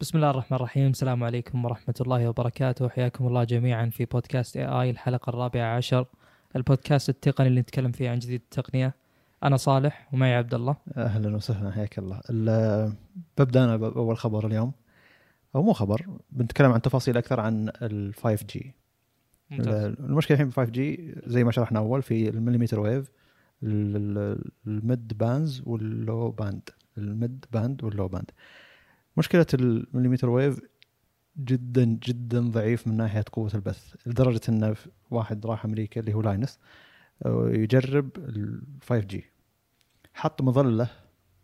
[0.00, 0.90] بسم الله الرحمن الرحيم.
[0.90, 2.88] السلام عليكم ورحمة الله وبركاته.
[2.88, 6.06] حياكم الله جميعا في بودكاست اي اي الحلقة الرابعة عشر.
[6.56, 8.94] البودكاست التقني اللي نتكلم فيه عن جديد التقنية.
[9.44, 10.76] أنا صالح ومعي عبد الله.
[10.96, 11.70] أهلا وسهلا.
[11.70, 12.20] حياك الله.
[12.30, 12.92] ال-
[13.38, 14.72] ببدأ أنا بأول خبر اليوم.
[15.54, 18.74] أو مو خبر بنتكلم عن تفاصيل أكثر عن ال 5G
[19.50, 19.84] ممتاز.
[20.00, 23.10] المشكلة الحين ب 5G زي ما شرحنا أول في ال millimeter wave
[23.62, 28.30] ال- ال- ال mid bands وال low band ال mid band وال low band
[29.18, 30.60] مشكلة ال millimeter wave
[31.36, 34.74] جدا جدا ضعيف من ناحية قوة البث لدرجة إن
[35.10, 36.58] واحد راح أمريكا اللي هو Linus
[37.26, 39.24] آه، يجرب ال 5G
[40.14, 40.88] حط مظلة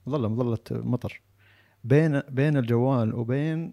[0.06, 1.20] مظلة مظلة مطر
[1.84, 3.72] بين بين الجوال وبين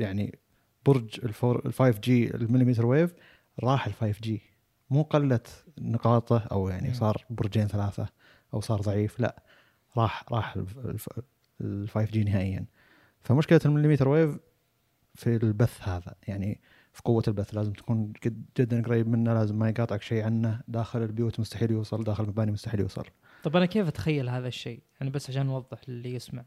[0.00, 0.38] يعني
[0.86, 3.14] برج ال four ال 5G ال millimeter wave
[3.60, 4.42] راح ال 5G
[4.90, 6.94] مو قلت نقاطه أو يعني.
[6.94, 8.08] صار برجين ثلاثة
[8.54, 9.42] أو صار ضعيف لا
[9.96, 10.58] راح راح
[11.62, 12.64] ال 5 G نهائيا.
[13.24, 14.38] فمشكلة ال millimeter wave
[15.14, 16.60] في البث هذا يعني
[16.92, 21.02] في قوة البث لازم تكون جد جدا قريب منه لازم ما يقاطعك شيء عنه داخل
[21.02, 23.04] البيوت مستحيل يوصل داخل المباني مستحيل يوصل.
[23.44, 26.44] طب أنا كيف أتخيل هذا الشيء؟ يعني بس عشان نوضح للي يسمع.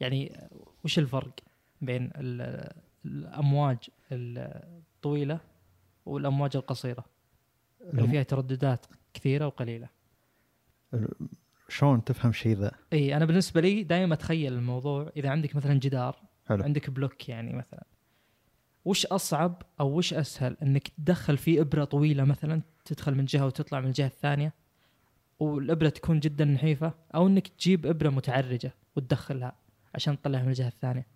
[0.00, 0.48] يعني
[0.84, 1.32] وش الفرق
[1.80, 2.72] بين ال-
[3.04, 3.78] الأمواج
[4.12, 5.40] الطويلة
[6.06, 7.04] والأمواج القصيرة؟
[7.80, 9.88] اللي فيها ترددات كثيرة وقليلة.
[11.72, 16.16] شلون تفهم شيء ذا إي أنا بالنسبة لي دائما أتخيل الموضوع إذا عندك مثلا جدار
[16.48, 17.84] حلو عندك بلوك يعني مثلا
[18.84, 23.80] وش أصعب أو وش أسهل إنك تدخل فيه إبرة طويلة مثلا تدخل من جهة وتطلع
[23.80, 24.52] من الجهة الثانية
[25.40, 29.52] والإبرة تكون جدا نحيفة أو إنك تجيب إبرة متعرجة وتدخلها
[29.94, 31.06] عشان تطلعها من الجهة الثانية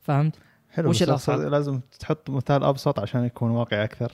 [0.00, 0.38] فهمت؟
[0.70, 4.12] حلو وش بس الأصعب؟ لازم تحط مثال أبسط عشان يكون واقعي أكثر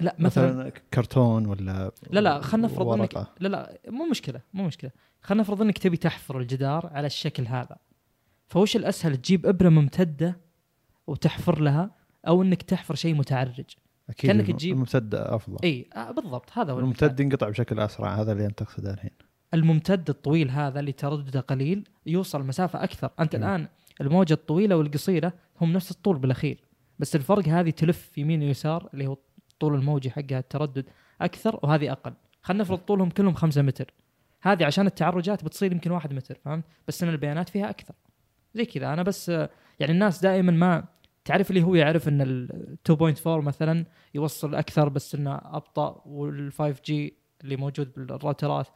[0.00, 3.34] لا مثلا, مثلا كرتون ولا لا لا خلنا نفرض انك ورقة.
[3.40, 4.90] لا لا مو مشكلة مو مشكلة.
[5.22, 7.76] خلنا نفرض إنك تبي تحفر الجدار على الشكل هذا.
[8.48, 10.40] فوش الأسهل؟ تجيب إبرة ممتدة
[11.06, 11.90] وتحفر لها
[12.28, 13.64] أو إنك تحفر شيء متعرج.
[14.10, 15.56] أكيد الم- تجيب- الممتد أفضل.
[15.64, 19.10] إي آه بالضبط هذا هو الممتد ينقطع بشكل أسرع هذا اللي انت تقصده الحين.
[19.54, 23.10] الممتد الطويل هذا اللي تردده قليل يوصل مسافة أكثر.
[23.20, 23.42] أنت مم.
[23.44, 23.68] الآن
[24.00, 26.60] الموجة الطويلة والقصيرة هم نفس الطول بالأخير
[26.98, 29.16] بس الفرق هذه تلف يمين ويسار اللي هو
[29.56, 30.84] الطول الموجي حقها التردد
[31.20, 32.12] أكثر وهذه أقل.
[32.42, 33.94] خلينا نفرض طولهم كلهم خمسة متر.
[34.42, 37.94] هذه عشان التعرجات بتصير يمكن واحد متر فهمت؟ بس إن البيانات فيها أكثر.
[38.54, 38.92] زي كذا.
[38.92, 39.50] أنا بس آه،
[39.80, 40.84] يعني الناس دائما ما
[41.24, 46.82] تعرف اللي هو يعرف إن ال 2.4 مثلا يوصل أكثر بس إنه أبطأ وال 5
[46.84, 48.68] جي اللي موجود بالراوترات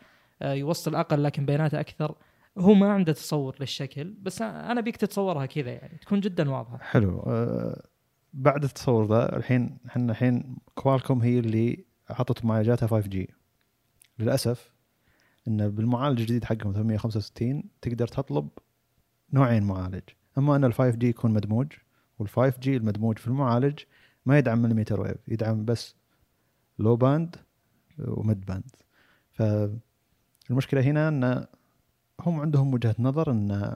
[0.42, 2.14] آه، يوصل أقل لكن بياناته أكثر.
[2.58, 6.78] هو ما عنده تصور للشكل بس أنا أبيك تتصورها كذا يعني تكون جدا واضحة.
[6.78, 7.20] حلو.
[7.26, 7.86] أه
[8.32, 13.30] بعد التصور ذا الحين إحنا الحين Qualcomm هي اللي حطت معالجاتها 5 G
[14.18, 14.72] للأسف
[15.48, 18.48] إن بالمعالج الجديد حقهم 865 تقدر تطلب
[19.32, 20.02] نوعين معالج.
[20.38, 21.66] أما إن ال 5 G يكون مدموج
[22.18, 23.78] وال 5 G المدموج في المعالج
[24.26, 25.94] ما يدعم millimeter wave يدعم بس
[26.78, 27.36] low band
[27.98, 28.70] و mid band
[29.32, 31.46] فالمشكلة هنا إن
[32.20, 33.74] هم عندهم وجهة نظر إن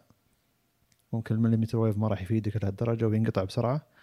[1.13, 3.94] ممكن ال millimeter wave ما راح يفيدك لهالدرجة وينقطع بسرعة.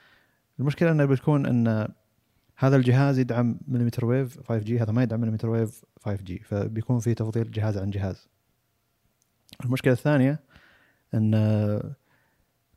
[0.62, 1.88] المشكلة إنه بتكون إن
[2.56, 7.00] هذا الجهاز يدعم millimeter wave 5 G هذا ما يدعم millimeter wave 5 G فبيكون
[7.00, 8.28] في تفضيل جهاز عن جهاز.
[9.66, 10.40] المشكلة الثانية
[11.14, 11.36] إن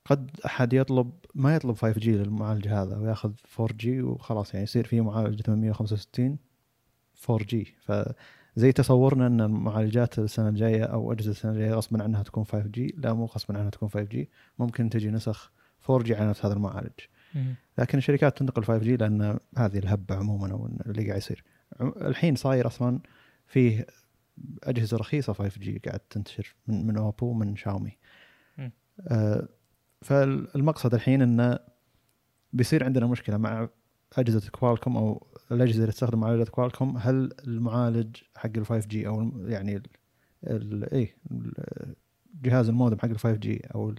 [0.05, 4.87] قد أحد يطلب ما يطلب 5 G للمعالج هذا ويأخذ 4 G وخلاص يعني يصير
[4.87, 6.39] في معالج 865
[7.31, 7.75] 4 G.
[7.85, 12.95] فزي تصورنا إن المعالجات السنة الجاية أو أجهزة السنة الجاية غصبا عنها تكون 5 G
[12.99, 15.53] لا مو غصبا عنها تكون 5 G ممكن تجي نسخ
[15.91, 17.01] 4 G على نفس هذا المعالج.
[17.79, 21.45] لكن الشركات تنتقل 5 G لأن هذه الهبة عموما أو اللي قاعد يصير.
[21.81, 23.01] الحين صاير أصلا
[23.47, 23.87] فيه
[24.63, 27.97] أجهزة رخيصة 5 G قاعد تنتشر من من OPPO ومن شاومي.
[29.09, 29.49] آه
[30.03, 31.59] فالمقصد الحين إنه
[32.53, 33.69] بيصير عندنا مشكلة مع
[34.19, 39.33] أجهزة Qualcomm أو الأجهزة اللي تستخدم معالجات Qualcomm هل المعالج حق ال 5 G أو
[39.47, 39.83] يعني ال
[40.45, 41.95] ال إيه ال-
[42.43, 43.95] جهاز المودم حق ال 5 G أو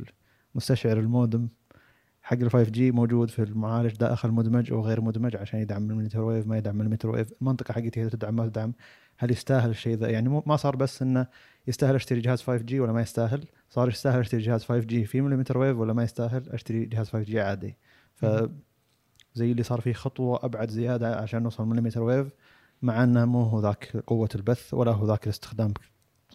[0.55, 1.47] مستشعر المودم
[2.25, 5.94] حق ال 5 G موجود في المعالج داخل مدمج أو غير مدمج عشان يدعم ال
[5.94, 8.73] millimeter wave ما يدعم ال millimeter wave المنطقة حقتي هل تدعم ما تدعم.
[9.17, 11.27] هل يستاهل الشيء ذا؟ يعني ما صار بس إنه
[11.67, 13.45] يستاهل أشتري جهاز 5 G ولا ما يستاهل.
[13.69, 17.25] صار يستاهل أشتري جهاز 5 G في millimeter wave ولا ما يستاهل أشتري جهاز 5
[17.25, 17.77] G عادي.
[18.15, 18.25] ف
[19.33, 22.27] زي اللي صار فيه خطوة أبعد زيادة عشان نوصل millimeter wave
[22.81, 25.81] مع إنه مو هو ذاك قوة البث ولا هو ذاك الاستخدام بك-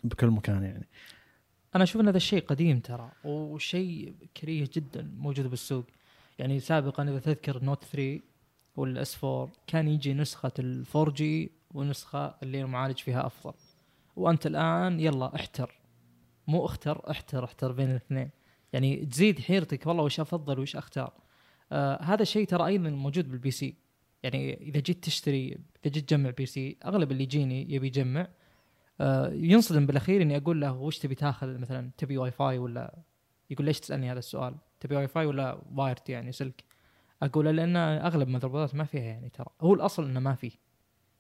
[0.05, 0.89] بكل مكان يعني.
[1.75, 5.85] أنا أشوف إن هذا الشيء قديم ترى وشيء كريه جدا موجود بالسوق.
[6.39, 8.21] يعني سابقا إذا تذكر Note 3
[8.77, 13.55] وال S 4 كان يجي نسخة ال 4 G ونسخة اللي المعالج فيها أفضل.
[14.17, 15.81] وأنت الآن يلا احتر.
[16.47, 18.31] مو اختر احتر احتر بين الاثنين.
[18.73, 21.13] يعني تزيد حيرتك والله وش أفضل وش أختار.
[21.73, 23.75] آه هذا الشيء ترى أيضا موجود بال PC
[24.23, 28.29] يعني إذا جيت تشتري إذا جيت تجمع PC أغلب اللي يجيني يبي يجمع
[29.33, 32.99] ينصدم بالأخير إني أقول له وش تبي تاخذ مثلا؟ تبي واي فاي ولا؟
[33.51, 36.65] يقول ليش تسألني هذا السؤال؟ تبي واي فاي ولا wired يعني سلك
[37.23, 39.47] أقول لأن أغلب المذربوردات ما فيها يعني ترى.
[39.61, 40.51] هو الأصل إنه ما فيه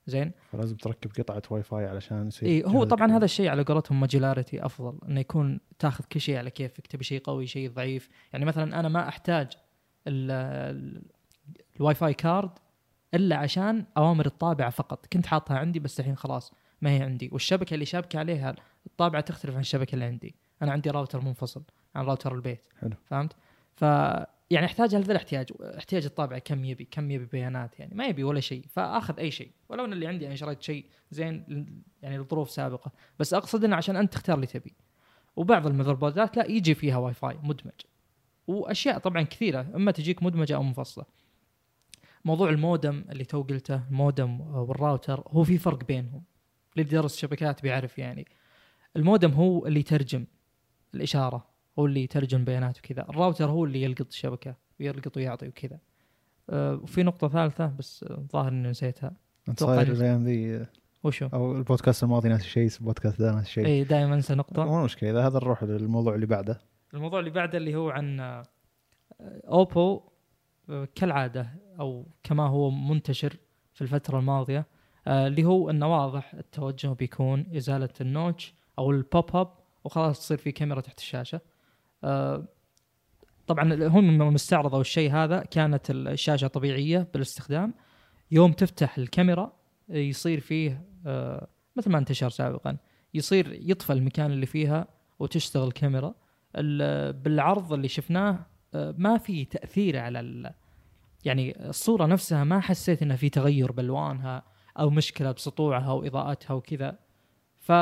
[0.06, 3.12] زين؟ فلازم تركب قطعة واي فاي علشان يصير إي هو طبعا.
[3.16, 7.20] هذا الشيء على قولتهم modularity أفضل إنه يكون تاخذ كل شيء على كيفك تبي شيء
[7.20, 8.08] قوي شيء ضعيف.
[8.32, 9.52] يعني مثلا أنا ما أحتاج
[10.06, 10.30] ال-
[10.76, 11.02] ال-
[11.76, 12.50] ال Wi-Fi card
[13.14, 15.06] إلا عشان أوامر الطابعة فقط.
[15.12, 17.28] كنت حاطها عندي بس الحين خلاص ما هي عندي.
[17.32, 18.54] والشبكة اللي شابكة عليها
[18.86, 20.34] الطابعة تختلف عن الشبكة اللي عندي.
[20.62, 21.62] أنا عندي راوتر منفصل
[21.94, 22.62] عن راوتر البيت.
[22.80, 22.94] حلو.
[23.04, 23.32] فهمت؟
[23.74, 23.82] ف
[24.50, 25.50] يعني أحتاج هذا الاحتياج.
[25.60, 27.94] احتياج الطابعة كم يبي كم يبي بيانات يعني.
[27.94, 28.64] ما يبي ولا شيء.
[28.68, 29.50] فأخذ أي شيء.
[29.68, 31.66] ولو أن اللي عندي أنا شريت شيء زين
[32.02, 32.92] يعني لظروف سابقة.
[33.18, 34.74] بس أقصد إنه عشان أنت تختار اللي تبي.
[35.36, 37.80] وبعض المذربوردات لا يجي فيها واي فاي مدمج.
[38.46, 41.04] وأشياء طبعا كثيرة أما تجيك مدمجة أو منفصلة.
[42.24, 46.22] موضوع المودم اللي تو قلته المودم والراوتر هو في فرق بينهم.
[46.76, 48.26] اللي درس شبكات بيعرف يعني.
[48.96, 50.25] المودم هو اللي يترجم
[50.94, 51.46] الإشارة
[51.78, 53.02] هو اللي يترجم بيانات وكذا.
[53.02, 55.78] الراوتر هو اللي يلقط الشبكة ويلقط ويعطي وكذا.
[56.50, 59.12] أه، وفي نقطة ثالثة بس آه، الظاهر إني نسيتها.
[59.56, 60.67] صاير الأيام ذي
[61.05, 63.66] وشو؟ أو البودكاست الماضي ناسي شيء البودكاست ده ناسي شيء.
[63.66, 66.61] اي دائما انسى نقطه مو مشكلة إذا هذا نروح للموضوع اللي بعده.
[66.94, 68.43] الموضوع اللي بعده اللي هو عن آه،
[69.48, 70.00] OPPO
[70.70, 71.49] آه، كالعادة
[71.81, 73.37] أو كما هو منتشر
[73.73, 74.58] في الفترة الماضية.
[74.58, 79.52] آه، اللي هو إنه واضح التوجه بيكون إزالة ال notch أو ال pop-up
[79.85, 81.41] وخلاص تصير في كاميرا تحت الشاشة.
[82.05, 82.44] آه،
[83.47, 87.75] طبعا هم لما استعرضوا الشيء هذا كانت الشاشة طبيعية بالاستخدام.
[88.31, 89.52] يوم تفتح الكاميرا
[89.88, 92.76] يصير فيه آه، مثل ما انتشر سابقا
[93.14, 94.87] يصير يطفى المكان اللي فيها
[95.19, 96.14] وتشتغل الكاميرا
[96.56, 100.52] ال- بالعرض اللي شفناه آه، ما في تأثير على.
[101.25, 104.43] يعني الصورة نفسها ما حسيت إنه في تغير بألوانها.
[104.78, 106.99] أو مشكلة بسطوعها وإضاءتها وكذا.
[107.58, 107.72] ف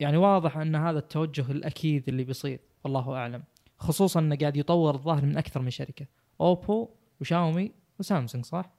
[0.00, 3.42] يعني واضح أن هذا التوجه الأكيد اللي بيصير والله أعلم.
[3.78, 6.06] خصوصا إنه قاعد يطور الظاهر من أكثر من شركة.
[6.40, 6.88] أوبو
[7.20, 8.70] وشاومي وسامسونج صح؟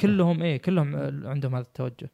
[0.00, 2.10] كلهم إيه كلهم عندهم هذا التوجه.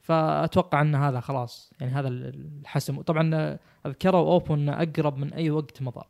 [0.00, 3.02] فأتوقع أن هذا خلاص يعني هذا الحسم.
[3.02, 6.04] طبعا أذكروا أوبو إنه أقرب من أي وقت مضى.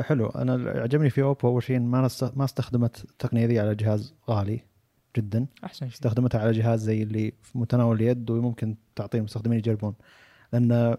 [0.00, 0.26] حلو.
[0.26, 4.69] أنا عجبني في أوبو أول شيء ما ما استخدمت التقنية ذي على جهاز غالي.
[5.16, 5.46] جدا.
[5.64, 5.94] أحسن شيء.
[5.94, 9.94] استخدمتها على جهاز زي اللي في متناول اليد وممكن تعطيه المستخدمين يجربون.
[10.52, 10.96] لأن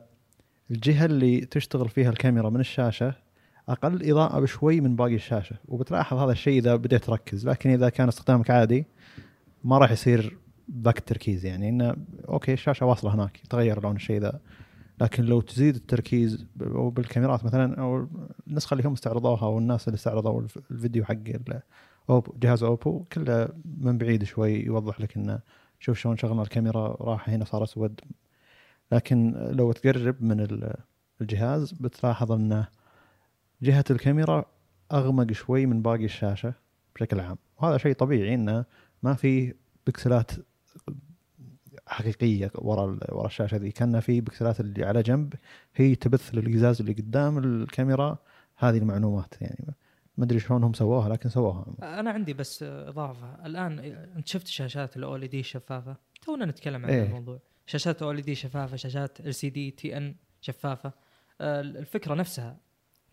[0.71, 3.13] الجهة اللي تشتغل فيها الكاميرا من الشاشة
[3.69, 5.55] أقل إضاءة بشوي من باقي الشاشة.
[5.67, 7.47] وبتلاحظ هذا الشيء إذا بديت تركز.
[7.47, 8.85] لكن إذا كان استخدامك عادي
[9.63, 10.37] ما راح يصير
[10.81, 11.69] ذاك التركيز يعني.
[11.69, 11.95] إنه
[12.29, 14.39] okay الشاشة واصلة هناك يتغير لون الشيء ذا.
[15.01, 18.07] لكن لو تزيد التركيز بالكاميرات مثلا أو
[18.47, 21.15] النسخة اللي هم استعرضوها أو الناس اللي استعرضوا الف- الفيديو حق
[22.11, 25.39] OPPO جهاز OPPO كله من بعيد شوي يوضح لك إنه
[25.79, 28.01] شوف شلون شغلنا الكاميرا راح هنا صار أسود.
[28.91, 30.75] لكن لو تقرب من ال-
[31.21, 32.67] الجهاز بتلاحظ إنه
[33.61, 34.45] جهة الكاميرا
[34.91, 36.53] أغمق شوي من باقي الشاشة
[36.95, 37.37] بشكل عام.
[37.61, 38.65] وهذا شيء طبيعي إنه
[39.03, 39.53] ما في
[39.87, 40.31] بكسلات
[41.87, 43.71] حقيقية ورا ورا الشاشة ذي.
[43.71, 45.33] كان في بكسلات اللي على جنب
[45.75, 48.17] هي تبث للقزاز اللي قدام الكاميرا.
[48.57, 49.75] هذه المعلومات يعني.
[50.21, 51.65] ما أدري شلون هم سووها لكن سووها.
[51.81, 53.45] أنا عندي بس إضافة.
[53.45, 53.79] الآن
[54.15, 57.03] أنت شفت شاشات ال OLED الشفافه تونا نتكلم عن إيه.
[57.03, 57.39] الموضوع.
[57.65, 60.93] شاشات OLED شفافة شاشات LCD TN شفافة.
[61.41, 62.57] آه، الفكرة نفسها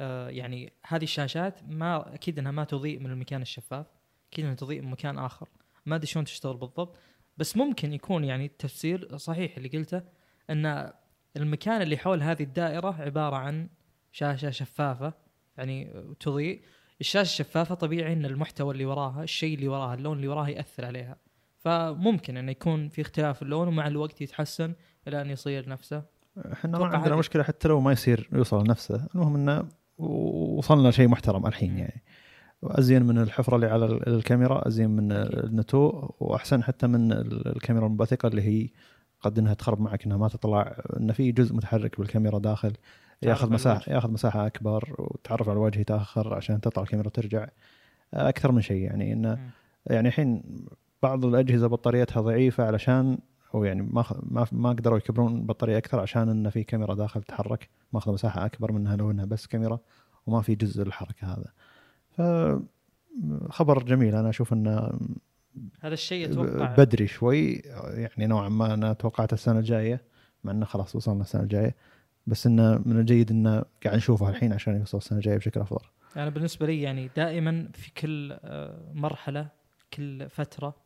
[0.01, 3.87] آه، يعني هذه الشاشات ما أكيد إنها ما تضيء من المكان الشفاف
[4.33, 5.49] أكيد إنها تضيء من مكان آخر.
[5.87, 6.97] ما أدري شلون تشتغل بالضبط
[7.37, 10.03] بس ممكن يكون يعني التفسير صحيح اللي قلته
[10.51, 10.93] إن
[11.37, 13.69] المكان اللي حول هذه الدائرة عبارة عن
[14.13, 15.13] شاشة شفافة
[15.59, 16.63] يعني تضيء.
[17.01, 21.17] الشاشة الشفافة طبيعي إن المحتوى اللي وراها الشيء اللي وراها اللون اللي وراها يأثر عليها.
[21.59, 24.75] فممكن انه يكون في اختلاف اللون ومع الوقت يتحسن
[25.09, 26.03] إلى أن يصير نفسه.
[26.53, 31.47] إحنا ما عندنا مشكلة حتى لو ما يصير يوصل لنفسه المهم إنه وصلنا لشيء محترم
[31.47, 31.79] الحين.
[31.79, 32.03] يعني.
[32.63, 37.87] وأزين من الحفرة اللي على ال- الكاميرا أزين من النتو وأحسن حتى من ال- الكاميرا
[37.87, 38.69] المنبثقة اللي هي
[39.21, 42.73] قد إنها تخرب معك إنها ما تطلع إن في جزء متحرك بالكاميرا داخل.
[43.23, 43.93] ياخذ مساحه.
[43.93, 47.49] ياخذ مساحة أكبر وتعرف على الوجه يتاخر عشان تطلع الكاميرا وترجع
[48.15, 49.51] أكثر من شيء يعني إنه.
[49.87, 50.43] يعني الحين
[51.03, 53.19] بعض الأجهزة بطاريتها ضعيفة علشان
[53.55, 57.69] أو يعني ما ما ما قدروا يكبرون البطاريه أكثر عشان انه في كاميرا داخل تتحرك
[57.93, 59.79] ماخذه مساحة أكبر منها لو إنها بس كاميرا
[60.27, 61.53] وما في جزء الحركه هذا.
[62.11, 62.23] ف
[63.51, 64.91] خبر جميل أنا أشوف إنه
[65.81, 67.63] هذا الشيء أتوقع بدري شوي
[67.95, 70.03] يعني نوعا ما أنا توقعت السنة الجاية
[70.45, 71.77] مع إنه خلاص وصلنا السنة الجاية
[72.29, 75.87] بس إنه من الجيد إنه قاعد نشوفه الحين عشان يوصل السنة الجاية بشكل أفضل.
[76.17, 79.49] أنا بالنسبة لي يعني دائما في كل آه، مرحلة
[79.95, 80.77] كل فترة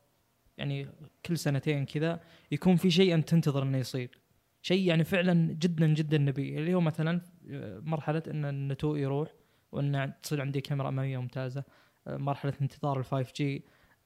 [0.59, 0.89] يعني
[1.27, 2.21] كل سنتين كذا
[2.51, 4.19] يكون في شيء أنت تنتظر إنه يصير.
[4.63, 6.59] شيء يعني فعلا جدا جدا نبي.
[6.59, 7.21] اللي هو مثلا
[7.51, 9.35] آه، مرحلة إن النتوء يروح
[9.73, 11.65] وإن تصير عندي كاميرا أمامية ممتازة
[12.07, 13.65] آه، مرحلة انتظار ال 5 جي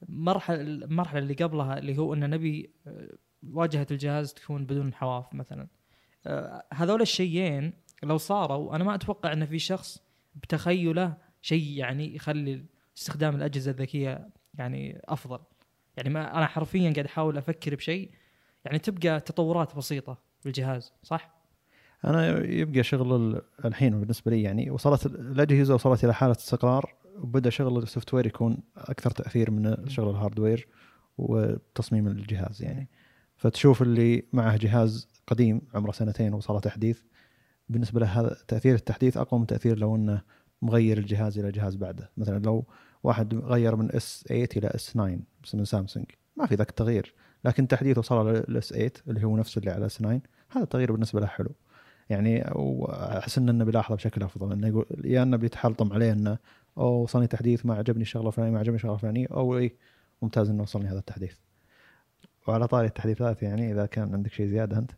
[0.09, 2.73] مرحله المرحلة اللي قبلها اللي هو إن نبي
[3.43, 5.67] واجهة الجهاز تكون بدون حواف مثلا.
[6.73, 10.03] هذول الشيئين لو صاروا أنا ما أتوقع إن في شخص
[10.35, 12.65] بتخيله شيء يعني يخلي
[12.97, 15.39] استخدام الأجهزة الذكية يعني أفضل.
[15.97, 18.11] يعني ما أنا حرفيا قاعد أحاول أفكر بشيء
[18.65, 21.37] يعني تبقى تطورات بسيطة بالجهاز صح؟
[22.05, 27.49] أنا يبقى شغل ال- الحين بالنسبة لي يعني وصلت الأجهزة وصلت إلى حالة استقرار وبدأ
[27.49, 30.67] شغل ال software يكون أكثر تأثير من شغل ال hardware
[31.17, 32.87] وتصميم الجهاز يعني.
[33.37, 37.01] فتشوف اللي معه جهاز قديم عمره سنتين وصل تحديث.
[37.69, 40.21] بالنسبة له هذا تأثير التحديث أقوى من تأثير لو إنه
[40.61, 42.11] مغير الجهاز إلى جهاز بعده.
[42.17, 42.65] مثلا لو
[43.03, 46.05] واحد غير من S 8 إلى S 9 بس من سامسونج
[46.35, 47.13] ما في ذاك التغيير.
[47.45, 50.91] لكن تحديث وصل لل S 8 اللي هو نفس اللي على S 9 هذا التغيير
[50.91, 51.51] بالنسبة له حلو.
[52.09, 56.37] يعني وأحس إنه بيلاحظه بشكل أفضل إنه يقول يا إنه بيتحلطم عليه إنه
[56.77, 59.77] أو وصلني تحديث ما عجبني الشغلة الفلانية ما عجبني الشغلة الفلانية أو اي
[60.21, 61.35] ممتاز إنه وصلني هذا التحديث.
[62.47, 64.91] وعلى طاري التحديثات يعني إذا كان عندك شيء زيادة أنت.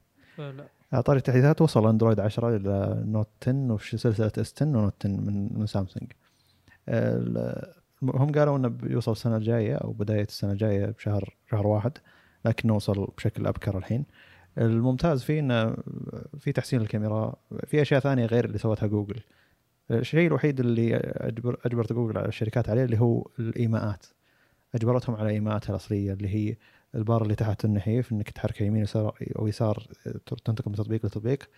[0.92, 5.06] لا طاري التحديثات وصل أندرويد 10 إلى Note 10 وفي سلسلة S 10 و Note
[5.06, 6.12] 10 من من سامسونج.
[8.04, 11.92] هم قالوا إنه بيوصل السنة الجاية أو بداية السنة الجاية بشهر شهر واحد
[12.46, 14.06] لكنه وصل بشكل أبكر الحين.
[14.58, 15.76] الممتاز فيه إنه
[16.40, 17.36] في تحسين الكاميرا
[17.68, 19.22] في أشياء ثانية غير اللي سوتها جوجل.
[19.92, 24.06] الشيء الوحيد اللي أجبر أجبرت جوجل على الشركات عليه اللي هو الإيماءات.
[24.76, 26.56] أجبرتهم على إيماءاتها الأصلية اللي هي
[26.96, 29.88] البار اللي تحت النحيف إنك تحركه يمين يسار أو يسار
[30.46, 31.50] تنتقل من تطبيق لتطبيق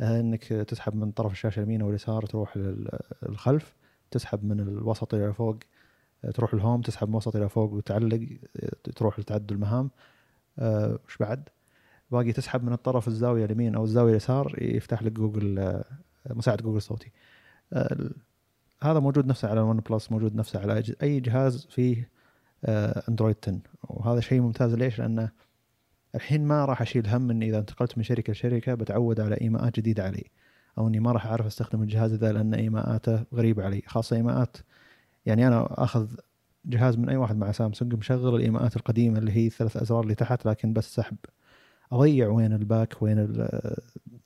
[0.00, 3.76] آه، إنك تسحب من طرف الشاشة اليمين أو اليسار تروح للخلف
[4.10, 5.58] تسحب من الوسط إلى فوق
[6.24, 9.90] آه، تروح الهوم تسحب من الوسط إلى فوق وتعلق آه، تروح لتعدل المهام
[11.06, 11.48] وش بعد؟
[12.10, 15.82] باقي تسحب من الطرف الزاوية اليمين أو الزاوية اليسار يفتح لك جوجل
[16.30, 17.10] مساعد جوجل صوتي.
[18.82, 22.08] هذا موجود نفسه على الون بلس موجود نفسه على أي جهاز فيه
[23.08, 25.30] اندرويد 10 وهذا شيء ممتاز ليش؟ لأنه
[26.14, 30.04] الحين ما راح أشيل هم إني إذا انتقلت من شركة لشركة بتعود على إيماءات جديدة
[30.04, 30.24] علي
[30.78, 34.56] أو إني ما راح أعرف أستخدم الجهاز ذا لأن إيماءاته غريبة علي خاصة إيماءات
[35.26, 36.06] يعني أنا أخذ
[36.66, 40.46] جهاز من أي واحد مع سامسونج مشغل الإيماءات القديمة اللي هي الثلاث أزرار اللي تحت
[40.46, 41.16] لكن بس سحب
[41.92, 43.76] أضيع وين ال back وين ال-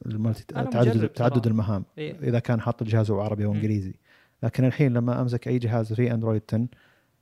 [0.07, 1.47] ال multi تعدد تعدد.
[1.47, 2.17] المهام إيه.
[2.29, 3.57] إذا كان حاط الجهاز عربي أو مم.
[3.57, 3.95] إنجليزي
[4.43, 6.67] لكن الحين لما أمسك أي جهاز فيه اندرويد 10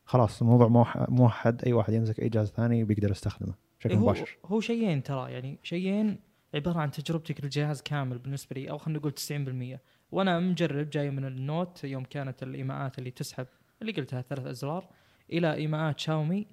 [0.07, 4.03] خلاص الموضوع موح- موحد أي واحد يمسك أي جهاز ثاني بيقدر يستخدمه بشكل إيه هو
[4.03, 4.37] مباشر.
[4.45, 6.19] هو شيئين ترى يعني شيئين
[6.55, 9.81] عبارة عن تجربتك للجهاز كامل بالنسبة لي أو خلينا نقول 90%
[10.13, 13.47] وأنا مجرب جاي من النوت يوم كانت الإيماءات اللي تسحب
[13.83, 14.89] اللي قلتها ثلاث أزرار
[15.33, 16.47] إلى إيماءات شاومي.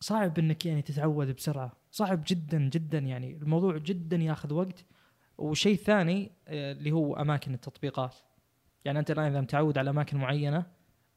[0.00, 4.84] صعب إنك يعني تتعود بسرعة صعب جدا جدا يعني الموضوع جدا ياخذ وقت.
[5.38, 8.16] وشيء ثاني آه، اللي هو أماكن التطبيقات.
[8.84, 10.66] يعني أنت الآن إذا متعود على أماكن معينة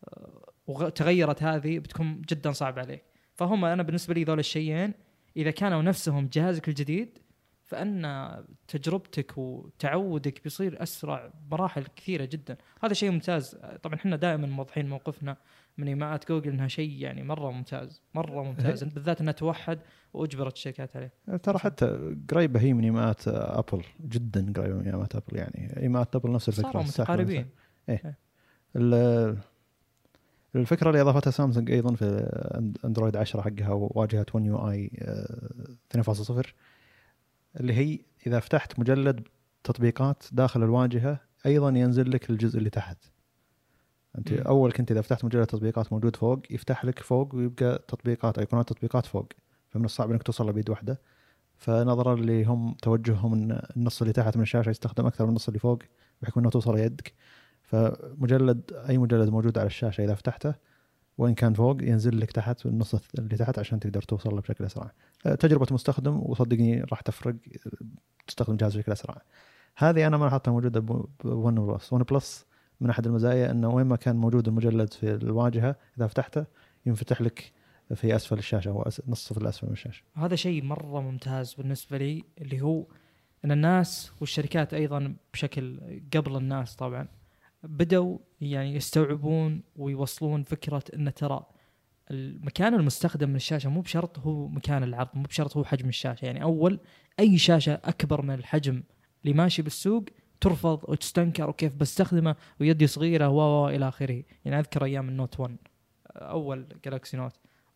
[0.04, 3.04] آه، وتغيرت هذه بتكون جدا صعب عليك
[3.34, 4.94] فهم أنا بالنسبة لي ذول الشيئين
[5.38, 7.18] إذا كانوا نفسهم جهازك الجديد
[7.64, 8.32] فأن
[8.68, 12.58] تجربتك وتعودك بيصير أسرع بمراحل كثيرة جدا.
[12.84, 13.58] هذا شيء ممتاز.
[13.84, 15.38] طبعا إحنا دائما موضحين موقفنا
[15.78, 18.84] من إيماءات جوجل إنها شيء يعني مرة ممتاز مرة ممتاز.
[18.84, 19.80] بالذات إنها توحد
[20.14, 21.14] وأجبرت الشركات عليه.
[21.38, 25.74] ترى حتى قريبة هي من إيماءات أبل جدا قريبة من إيماءات أبل يعني.
[25.80, 26.72] إيماءات أبل نفس الفكرة.
[26.72, 27.50] صاروا متقاربين.
[28.76, 29.38] ال-
[30.56, 32.06] الفكرة اللي اضافتها سامسونج أيضا في
[32.86, 34.92] أندرويد 10 حقها وواجهة 1 يو اي
[35.98, 36.46] 2.0
[37.60, 39.28] اللي هي إذا فتحت مجلد
[39.64, 42.98] تطبيقات داخل الواجهة أيضا ينزل لك الجزء اللي تحت.
[44.18, 44.40] أنت مم.
[44.40, 49.06] أول كنت إذا فتحت مجلد تطبيقات موجود فوق يفتح لك فوق ويبقى تطبيقات أيقونات تطبيقات
[49.06, 49.28] فوق.
[49.70, 51.02] فمن الصعب إنك توصل بيد واحدة.
[51.58, 55.60] فنظرا اللي هم توجههم إن النص اللي تحت من الشاشة يستخدم أكثر من النص اللي
[55.60, 55.80] فوق
[56.22, 57.14] بحكم إنه توصل يدك.
[57.66, 60.54] فمجلد أي مجلد موجود على الشاشة إذا فتحته
[61.18, 64.92] وين كان فوق ينزل لك تحت النص اللي تحت عشان تقدر توصل له بشكل أسرع.
[65.26, 67.36] أه، تجربة مستخدم وصدقني راح تفرق
[68.28, 69.22] تستخدم الجهاز بشكل أسرع.
[69.78, 70.80] هذه أنا ما لاحظتها موجودة
[71.24, 72.46] ب ون بلس، ون بلس
[72.82, 76.46] من أحد المزايا إنه وين ما كان موجود المجلد في الواجهة إذا فتحته
[76.86, 77.52] ينفتح لك
[77.96, 80.04] في أسفل الشاشة أو نص في الأسفل من الشاشة.
[80.14, 82.86] هذا شيء مرة ممتاز بالنسبة لي اللي هو
[83.46, 85.80] إن الناس والشركات أيضا بشكل
[86.14, 87.08] قبل الناس طبعا
[87.68, 91.46] بدأوا يعني يستوعبون ويوصلون فكرة إن ترى
[92.12, 96.26] المكان المستخدم من الشاشه مو بشرط هو مكان العرض مو بشرط هو حجم الشاشة.
[96.26, 96.80] يعني أول
[97.20, 98.84] أي شاشة أكبر من الحجم
[99.24, 100.04] اللي ماشي بالسوق
[100.42, 104.24] ترفض وتستنكر وكيف بستخدمه ويدي صغيرة و إلى آخره.
[104.46, 105.58] يعني أذكر أيام النوت 1
[106.16, 107.34] أول جالكسي نوت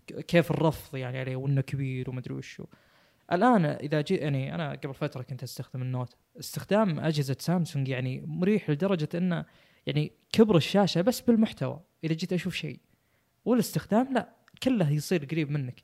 [0.07, 2.65] كيف الرفض يعني عليه وإنه كبير ومدري وشو
[3.31, 6.15] الآن إذا جيت يعني أنا قبل فترة كنت أستخدم النوت.
[6.39, 9.45] استخدام أجهزة سامسونج يعني مريح لدرجة إنه
[9.89, 12.79] يعني كبر الشاشة بس بالمحتوى إذا جيت أشوف شيء.
[13.45, 15.83] والاستخدام لا كله يصير قريب منك.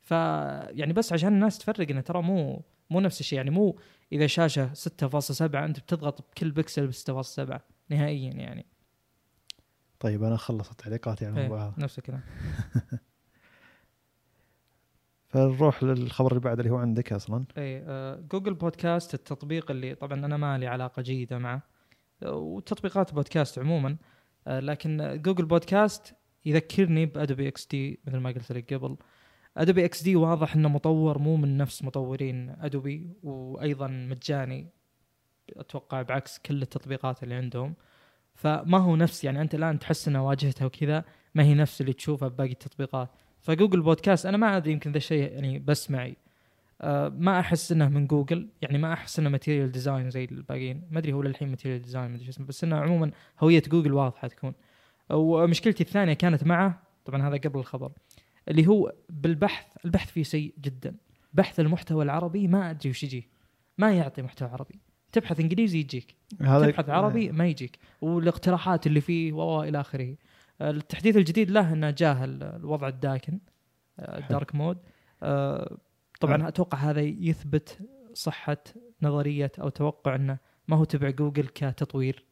[0.00, 3.36] ف يعني بس عشان الناس تفرق إنه ترى مو مو نفس الشيء.
[3.36, 3.78] يعني مو
[4.12, 7.60] إذا شاشة 6.7 أنت بتضغط بكل بكسل ب 6.7
[7.90, 8.66] نهائيا يعني.
[10.00, 12.20] طيب أنا خلصت تعليقاتي على الموضوع إيه، هذا نفس الكلام.
[15.28, 17.44] فنروح للخبر اللي بعده اللي هو عندك أصلا.
[17.58, 21.75] اي آه، جوجل بودكاست التطبيق اللي طبعا أنا ما لي علاقة جيدة معه.
[22.22, 23.96] وتطبيقات بودكاست عموما.
[24.46, 28.96] آه، لكن جوجل بودكاست يذكرني بأدوبي XD مثل ما قلت لك قبل.
[29.56, 34.68] أدوبي XD واضح إنه مطور مو من نفس مطورين أدوبي وأيضا مجاني.
[35.56, 37.74] أتوقع بعكس كل التطبيقات اللي عندهم.
[38.34, 41.04] فما هو نفس يعني أنت الآن تحس ان واجهته وكذا
[41.34, 43.10] ما هي نفس اللي تشوفها بباقي التطبيقات.
[43.40, 46.16] فجوجل بودكاست أنا ما أدري يمكن ذا الشيء يعني بس معي.
[47.10, 48.48] ما أحس إنه من جوجل.
[48.62, 50.82] يعني ما أحس إنه material design زي الباقيين.
[50.90, 53.92] ما أدري هو للحين material design ما أدري شو اسمه بس إنه عموما هوية جوجل
[53.92, 54.52] واضحة تكون.
[55.10, 57.92] ومشكلتي الثانية كانت معه طبعا هذا قبل الخبر
[58.48, 60.96] اللي هو بالبحث البحث فيه سيء جدا.
[61.34, 63.28] بحث المحتوى العربي ما أدري وش يجي
[63.78, 64.80] ما يعطي محتوى عربي.
[65.12, 66.16] تبحث إنجليزي يجيك.
[66.40, 67.78] هذا تبحث عربي ما يجيك.
[68.00, 70.16] والاقتراحات اللي فيه و إلى آخره.
[70.60, 73.38] التحديث الجديد له إنه جاه ال- الوضع الداكن
[73.98, 74.78] آه، الدارك مود
[75.22, 75.76] آه،
[76.20, 76.48] طبعا حلو.
[76.48, 77.78] أتوقع هذا يثبت
[78.14, 78.56] صحة
[79.02, 82.24] نظرية أو توقع أنه ما هو تبع جوجل كتطوير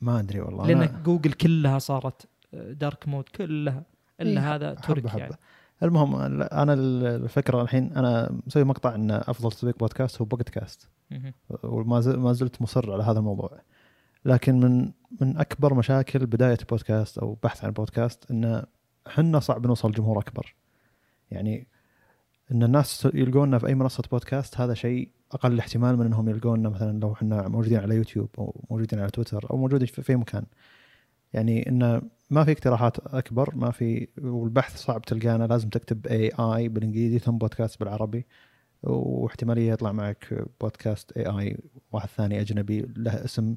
[0.00, 3.82] ما أدري والله لأن أنا- جوجل كلها صارت dark mode كلها
[4.20, 5.18] إلا إيه، هذا حبة.
[5.18, 5.34] يعني
[5.82, 10.88] المهم أنا الفكرة الحين أنا مسوي مقطع إن أفضل تطبيق بودكاست هو بوكيت كاست.
[11.62, 13.60] وما ما زلت مصر على هذا الموضوع
[14.24, 18.64] لكن من من أكبر مشاكل بداية بودكاست أو بحث عن بودكاست إن
[19.06, 20.54] إحنا صعب نوصل لجمهور أكبر
[21.30, 21.68] يعني
[22.52, 27.00] إن الناس يلقونا في أي منصة بودكاست هذا شيء أقل احتمال من إنهم يلقونا مثلا
[27.00, 30.44] لو إحنا موجودين على يوتيوب أو موجودين على تويتر أو موجودين في أي مكان.
[31.32, 36.68] يعني انه ما في اقتراحات أكبر ما في والبحث صعب تلقانا لازم تكتب اي اي
[36.68, 38.26] بالإنجليزي ثم بودكاست بالعربي
[38.82, 41.58] واحتمالية يطلع معك بودكاست اي اي
[41.92, 43.56] واحد ثاني أجنبي له اسم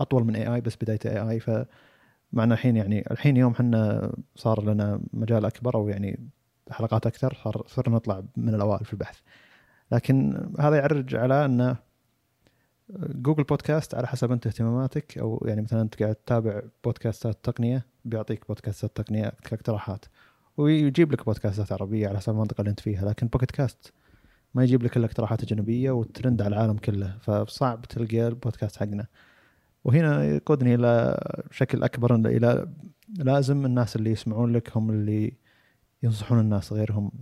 [0.00, 4.64] أطول من اي اي بس بدايته اي اي فمعنا الحين يعني الحين يوم حنا صار
[4.64, 6.30] لنا مجال أكبر أو يعني
[6.70, 9.18] حلقات أكثر صرنا نطلع من الأوائل في البحث.
[9.92, 11.76] لكن هذا يعرج على انه
[12.98, 18.46] Google Podcast على حسب أنت اهتماماتك أو يعني مثلا أنت قاعد تتابع بودكاستات تقنية بيعطيك
[18.48, 20.04] بودكاستات تقنية كاقتراحات
[20.56, 23.08] ويجيب لك بودكاستات عربية على حسب المنطقة اللي أنت فيها.
[23.08, 23.92] لكن Pocket Cast
[24.54, 29.06] ما يجيب لك إلا اقتراحات أجنبية وترند على العالم كله فصعب تلقى البودكاست حقنا.
[29.84, 31.18] وهنا يقودني إلى
[31.50, 32.68] شكل أكبر إلى
[33.18, 35.32] لازم الناس اللي يسمعون لك هم اللي
[36.02, 37.12] ينصحون الناس غيرهم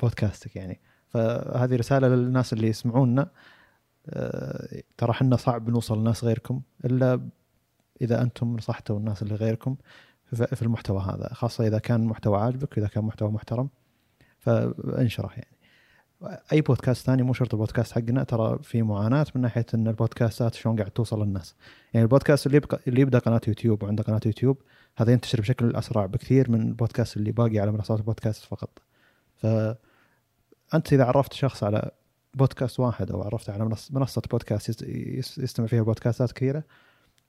[0.00, 0.80] بودكاستك يعني.
[1.08, 3.30] فهذه رسالة للناس اللي يسمعونا
[4.08, 7.28] آه، ترى إحنا صعب نوصل لناس غيركم إلا
[8.02, 9.76] إذا أنتم نصحتوا الناس اللي غيركم
[10.32, 13.68] في المحتوى هذا خاصة إذا كان محتوى عاجبك واذا كان محتوى محترم.
[14.38, 15.54] فانشره يعني.
[16.52, 20.76] أي بودكاست ثاني مو شرط البودكاست حقنا ترى في معاناة من ناحية إن البودكاستات شلون
[20.76, 21.54] قاعد توصل للناس.
[21.94, 24.62] يعني البودكاست اللي اللي يبدأ قناة يوتيوب وعنده قناة يوتيوب
[24.96, 28.78] هذا ينتشر بشكل أسرع بكثير من البودكاست اللي باقي على منصات البودكاست فقط.
[29.36, 31.90] فانت إذا عرفت شخص على
[32.34, 36.64] بودكاست واحد أو عرفته على منص- منصة بودكاست يس- يس- يستمع فيها بودكاستات كثيرة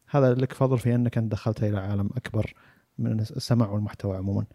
[0.10, 2.54] هذا لك فضل في أنك أنت دخلته إلى عالم أكبر
[2.97, 4.45] من السمع والمحتوى عموما.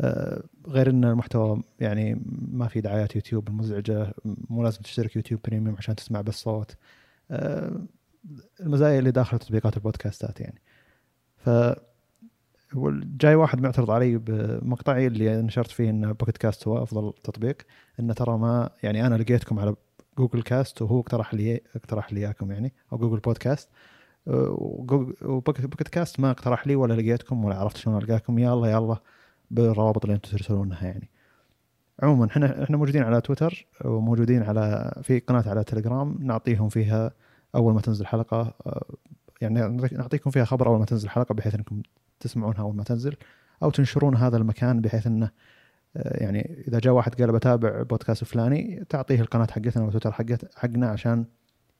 [0.00, 5.76] آه، غير إن المحتوى يعني ما في دعايات يوتيوب المزعجه مو لازم تشترك YouTube Premium
[5.76, 6.76] عشان تسمع بس صوت.
[7.30, 7.82] آه،
[8.60, 10.62] المزايا اللي داخل تطبيقات البودكاستات يعني.
[11.36, 11.48] ف
[13.20, 17.56] جاي واحد معترض علي بمقطعي اللي نشرت فيه إن Pocket Cast هو أفضل تطبيق
[18.00, 19.74] إنه ترى ما يعني أنا لقيتكم على
[20.18, 23.68] Google Cast وهو اقترح لي اقترح لي إياكم يعني أو Google Podcast
[24.26, 28.38] و Pocket Pocket Cast ما اقترح لي ولا لقيتكم ولا عرفت شلون ألقاكم.
[28.38, 28.96] يلا يلا
[29.50, 31.10] بالروابط اللي أنتم ترسلونها يعني.
[32.02, 37.12] عموما إحنا إحنا موجودين على تويتر وموجودين على في قناة على تليجرام نعطيهم فيها
[37.54, 38.54] أول ما تنزل حلقة.
[38.66, 38.84] أه،
[39.40, 39.60] يعني
[39.92, 41.82] نعطيكم فيها خبر أول ما تنزل حلقة بحيث إنكم
[42.20, 43.16] تسمعونها أول ما تنزل
[43.62, 45.30] أو تنشرون هذا المكان بحيث إنه
[45.96, 50.88] آه، يعني إذا جاء واحد قال بتابع بودكاست فلاني تعطيه القناة حقتنا وتويتر حقت حقنا
[50.88, 51.24] عشان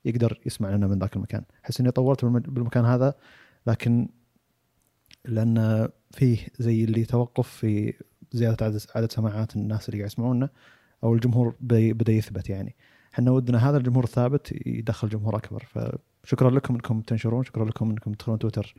[0.05, 1.44] يقدر يسمع لنا من ذاك المكان.
[1.64, 3.14] أحس إني طولت بالم- بالمكان هذا
[3.66, 4.09] لكن
[5.24, 7.94] لأن فيه زي اللي توقف في
[8.33, 10.48] زيادة عدد عدد سماعات الناس اللي قاعد يسمعونا
[11.05, 12.77] أو الجمهور بدا يثبت يعني.
[13.14, 15.64] إحنا ودنا هذا الجمهور الثابت يدخل جمهور أكبر.
[16.24, 18.74] فشكرا لكم إنكم تنشرون شكرا لكم إنكم تدخلون تويتر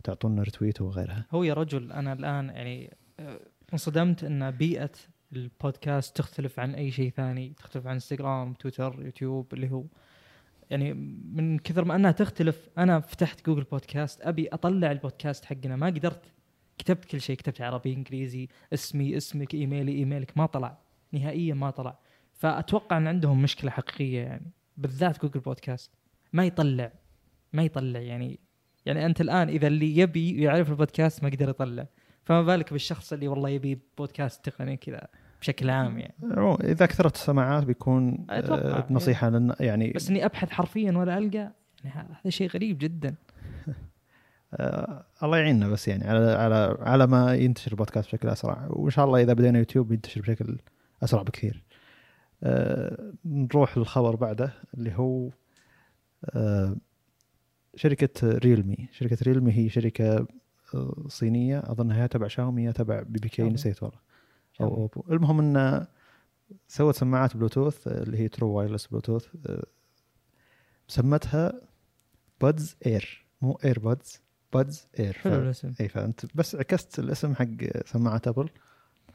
[0.00, 1.26] وتعطونا retweet وغيرها.
[1.30, 3.40] هو يا رجل أنا الآن يعني آه،
[3.72, 4.90] انصدمت إن بيئة
[5.32, 9.84] البودكاست تختلف عن أي شيء ثاني تختلف عن انستغرام تويتر يوتيوب اللي هو.
[10.70, 10.94] يعني
[11.34, 15.76] من كثر ما أنها تختلف أنا فتحت Google Podcast أبي أطلع البودكاست حقنا.
[15.76, 16.32] ما قدرت.
[16.78, 20.38] كتبت كل شيء كتبت عربي إنجليزي اسمي اسمك إيميلي إيميلك.
[20.38, 20.78] ما طلع.
[21.12, 21.98] نهائيا ما طلع.
[22.32, 24.50] فأتوقع إن عندهم مشكلة حقيقية يعني.
[24.76, 25.90] بالذات جوجل بودكاست
[26.32, 26.92] ما يطلع.
[27.52, 28.40] ما يطلع يعني.
[28.86, 31.86] يعني أنت الآن إذا اللي يبي يعرف البودكاست ما يقدر يطلع
[32.24, 35.08] فما بالك بالشخص اللي والله يبي بودكاست تقني كذا
[35.40, 36.14] بشكل عام يعني
[36.64, 38.78] إذا كثرت السماعات بيكون أتوقع.
[38.78, 41.52] آه، نصيحه لنا يعني بس إني أبحث حرفيا ولا ألقى
[41.84, 43.14] يعني هذا شيء غريب جدا
[44.54, 49.04] آه الله يعيننا بس يعني على على على ما ينتشر البودكاست بشكل أسرع وإن شاء
[49.04, 50.58] الله إذا بدينا يوتيوب ينتشر بشكل
[51.02, 51.62] أسرع بكثير.
[52.42, 55.30] آه نروح للخبر بعده اللي هو
[56.24, 56.76] آه
[57.76, 60.26] شركة ريلمي، شركة ريلمي هي شركة
[60.74, 61.58] آه، صينية.
[61.58, 63.42] اظنها يا تبع شاومي يا تبع BBK.
[63.42, 63.98] نسيت والله.
[64.60, 64.66] أو.
[64.74, 65.86] اوبو المهم انه
[66.68, 69.26] سوت سماعات بلوتوث آه، اللي هي true wireless Bluetooth
[70.88, 71.52] سمتها
[72.40, 74.20] Buds Air مو Air Buds
[74.52, 75.72] Buds Air حلو الاسم.
[75.80, 77.46] اي فأنت بس عكست الاسم حق
[77.86, 78.48] سماعة ابل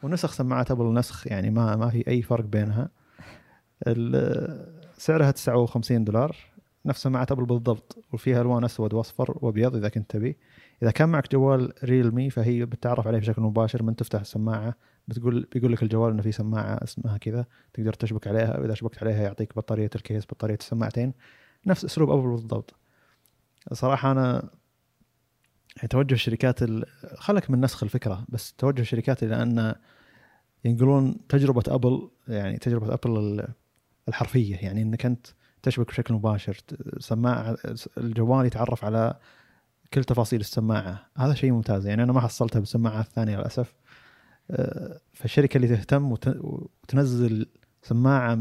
[0.03, 2.89] ونسخ سماعة ابل نسخ يعني ما ما في أي فرق بينها.
[4.97, 6.35] سعرها 59 دولار.
[6.85, 10.37] نفس سماعه ابل بالضبط وفيها ألوان أسود وأصفر وأبيض إذا كنت تبي.
[10.83, 14.75] إذا كان معك جوال ريلمي فهي بتتعرف عليه بشكل مباشر من تفتح السماعة
[15.07, 19.21] بتقول بيقول لك الجوال إنه في سماعة اسمها كذا تقدر تشبك عليها وإذا شبكت عليها
[19.23, 21.13] يعطيك بطارية الكيس بطارية السماعتين.
[21.67, 22.75] نفس أسلوب أبل بالضبط.
[23.73, 24.49] صراحة أنا
[25.89, 26.85] توجه الشركات ال...
[27.17, 29.75] خلك من نسخ الفكرة بس توجه الشركات إلى أن
[30.65, 33.47] ينقلون تجربة أبل يعني تجربة أبل ال-
[34.07, 35.27] الحرفية يعني إنك أنت
[35.63, 36.57] تشبك بشكل مباشر
[36.99, 37.57] سماعه
[37.97, 39.15] الجوال يتعرف على
[39.93, 41.05] كل تفاصيل السماعة.
[41.17, 43.73] هذا شيء ممتاز يعني أنا ما حصلتها بالسماعة الثانية للأسف.
[44.51, 47.47] آه، فالشركة اللي تهتم وت- وتنزل
[47.83, 48.39] سماعة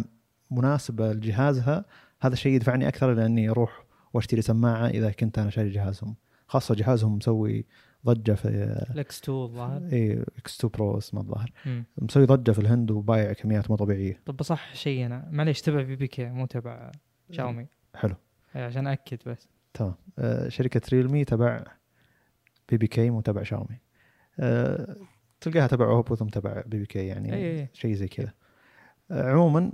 [0.50, 1.84] مناسبة لجهازها
[2.20, 6.14] هذا الشيء يدفعني أكثر لاني أروح وأشتري سماعة إذا كنت أنا شاري جهازهم.
[6.46, 7.66] خاصة جهازهم مسوي
[8.06, 8.48] ضجة في
[8.94, 9.88] ال X 2 الظاهر.
[9.92, 11.52] اي X 2 Pro اسمه الظاهر.
[11.98, 14.20] مسوي ضجة في الهند وبايع كميات مو طبيعية.
[14.26, 16.92] طب بصح شيء أنا معليش تبع BBK مو تبع
[17.30, 17.66] شاومي.
[17.94, 18.14] حلو.
[18.56, 19.48] إيه، عشان اكد بس.
[19.74, 19.94] تمام.
[20.18, 21.64] آه، شركة ريلمي تبع
[22.68, 23.80] BBK مو تبع شاومي.
[24.40, 24.96] آه،
[25.40, 27.68] تلقاها تبع اوبو ثم تبع BBK يعني أي.
[27.72, 28.32] شيء زي كذا.
[29.10, 29.72] آه، عموما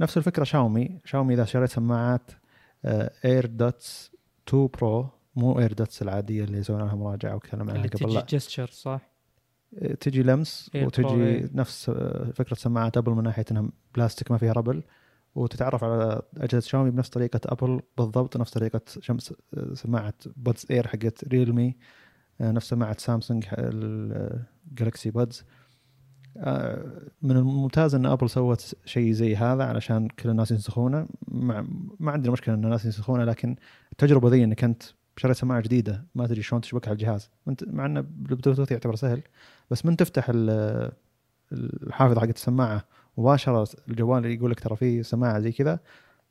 [0.00, 1.00] نفس الفكرة شاومي.
[1.04, 2.30] شاومي إذا شريت سماعات
[3.24, 4.12] AirDots
[4.48, 9.00] 2 Pro مو AirDots العادية اللي سوينا لها مراجعة وتكلمنا عنها قبل تجي gesture صح؟
[10.00, 11.48] تجي لمس وتجي.
[11.54, 11.90] نفس
[12.34, 14.82] فكرة سماعه ابل من ناحية إنها بلاستيك ما فيها ربل.
[15.36, 20.86] وتتعرف على أجهزة شاومي بنفس طريقة أبل بالضبط نفس طريقة شمس آه، سماعة Buds Air
[20.86, 21.76] حقت ريلمي
[22.40, 25.44] آه، نفس سماعة سامسونج ال Galaxy Buds
[27.22, 31.08] من الممتاز إن أبل سوت شيء زي هذا علشان كل الناس ينسخونه.
[31.28, 33.56] ما عندنا مشكلة إن الناس ينسخونه لكن
[33.92, 34.82] التجربة ذي إنك أنت
[35.16, 37.30] شريت سماعة جديدة ما تدري شلون تشبكها على الجهاز.
[37.66, 39.22] مع انه البلوتوث يعتبر سهل
[39.70, 40.92] بس من تفتح ال-
[41.52, 42.84] الحافظة حقت السماعة
[43.16, 45.80] مباشرة الجوال اللي يقول لك ترى في سماعة زي كذا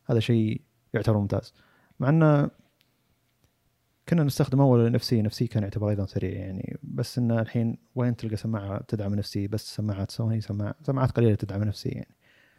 [0.05, 0.61] هذا شيء
[0.93, 1.53] يعتبر ممتاز.
[1.99, 2.49] مع إنه
[4.09, 7.17] كنا نستخدم أول إن إف سي إن إف سي كان يعتبر أيضا سريع يعني بس
[7.17, 11.89] انه الحين وين تلقى سماعة تدعم NFC؟ بس سماعات سوني سماعة سماعات قليلة تدعم NFC
[11.89, 12.15] يعني.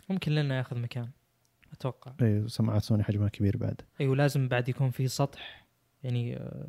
[0.09, 1.11] ممكن لنا ياخذ مكان
[1.73, 2.13] أتوقع.
[2.23, 3.81] إي سماعات سوني حجمها كبير بعد.
[4.01, 5.67] إي ولازم بعد يكون في سطح
[6.03, 6.69] يعني آه،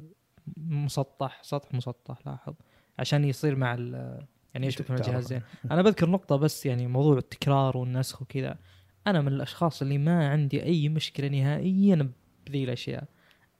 [0.58, 2.54] مسطح سطح مسطح لاحظ
[3.00, 3.76] عشان يصير مع
[4.58, 5.08] يعني يشبك مع تعرف.
[5.10, 5.42] الجهازين
[5.72, 8.58] أنا بذكر نقطة بس يعني موضوع التكرار والنسخ وكذا.
[9.08, 12.12] أنا من الأشخاص اللي ما عندي أي مشكلة نهائيا
[12.48, 13.04] بذي الأشياء.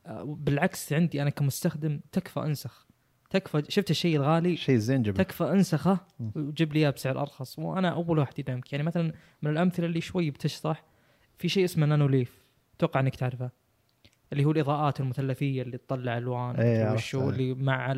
[0.06, 2.88] آه، بالعكس عندي أنا كمستخدم تكفى أنسخ.
[3.30, 6.00] تكفى شفت الشيء الغالي؟ شيء زين جبل تكفى أنسخه.
[6.36, 7.60] وجيب لي إياه بسعر أرخص.
[7.60, 8.74] وأنا أول واحد يدعمك.
[8.74, 10.84] يعني مثلا من الأمثلة اللي شوي بتشطح
[11.38, 12.44] في شيء اسمه Nanoleaf.
[12.78, 13.50] أتوقع إنك تعرفه.
[14.34, 17.30] اللي هو الإضاءات المثلثيه اللي تطلع ألوان عرفتها.
[17.30, 17.98] اللي مع ال-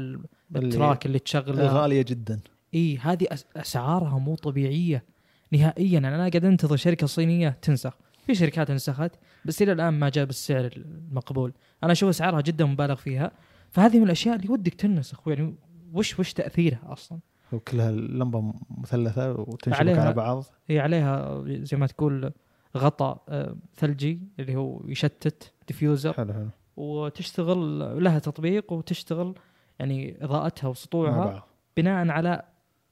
[0.56, 1.68] اللي- ال track اللي تشغله.
[1.68, 2.40] غالية جدا.
[2.74, 5.04] إي هذه أسعارها مو طبيعية
[5.52, 5.98] نهائيا.
[6.00, 7.98] أنا قاعد أنتظر شركة صينية تنسخ.
[8.26, 9.12] في شركات انسخت
[9.46, 11.54] بس إلى الآن ما جاء بالسعر المقبول.
[11.84, 13.32] أنا أشوف أسعارها جدا مبالغ فيها.
[13.70, 15.56] فهذه من الأشياء اللي ودك تنسخ يعني
[15.94, 17.20] وش وش تأثيرها أصلا؟
[17.52, 22.32] وكلها اللمبة مثلثة وتنشبك عليها- على بعض؟ هي عليها زي ما تقول
[22.78, 26.50] غطاء آه، ثلجي اللي هو يشتت diffuser حلو حلو.
[26.78, 29.36] وتشتغل لها تطبيق وتشتغل
[29.80, 31.44] يعني إضاءتها وسطوعها
[31.78, 32.44] بناء على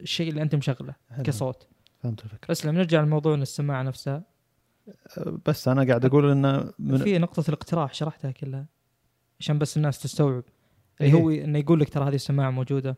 [0.02, 0.96] الشيء اللي أنت مشغله.
[1.24, 1.68] كصوت
[2.00, 4.24] فهمت الفكرة بس لما نرجع لموضوع السماعة نفسها
[5.46, 8.66] بس أنا قاعد أقول انه من في نقطة الاقتراح شرحتها كلها
[9.40, 10.44] عشان بس الناس تستوعب
[11.02, 11.22] اللي إيه.
[11.22, 12.98] هو إنه يقول لك ترى هذه السماعة موجودة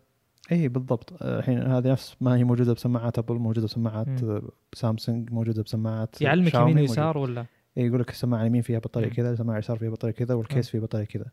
[0.51, 4.41] اي بالضبط الحين هذه نفس ما هي موجودة بسماعات أبل موجودة بسماعات مم.
[4.73, 6.79] سامسونج موجودة بسماعات يعلمك يمين.
[6.79, 7.45] ويسار ولا
[7.77, 9.09] إيه يقول لك السماعة اليمين فيها بطارية.
[9.09, 11.25] كذا السماعة اليسار فيها بطارية كذا والكيس فيه بطارية كذا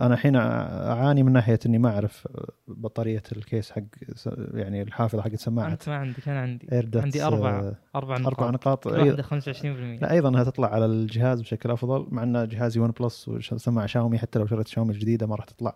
[0.00, 2.28] أنا الحين أعاني من ناحية إني ما أعرف
[2.68, 3.82] بطارية الكيس حق
[4.54, 6.66] يعني الحافظة حق السماعه أنت ما عندك أنا عندي.
[6.94, 8.40] عندي أربع أربع نقاط.
[8.40, 9.32] أربع نقاط واحدة 25%
[10.02, 14.18] لا أيضا أنها تطلع على الجهاز بشكل أفضل مع إن جهازي ون بلس وسماعة شاومي
[14.18, 15.74] حتى لو شريت شاومي الجديده ما راح تطلع.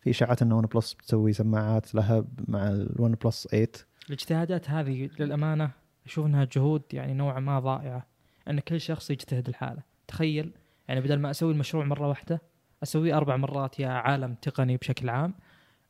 [0.00, 3.68] في إشاعات إن ون بلس بتسوي سماعات لها مع الون بلس 8
[4.08, 5.70] الاجتهادات هذه للأمانة
[6.06, 8.06] أشوف إنها جهود يعني نوعا ما ضائعة
[8.50, 10.52] إن كل شخص يجتهد لحاله تخيل
[10.88, 12.42] يعني بدل ما أسوي المشروع مرة واحدة
[12.82, 15.34] اسويه أربع مرات يا عالم تقني بشكل عام.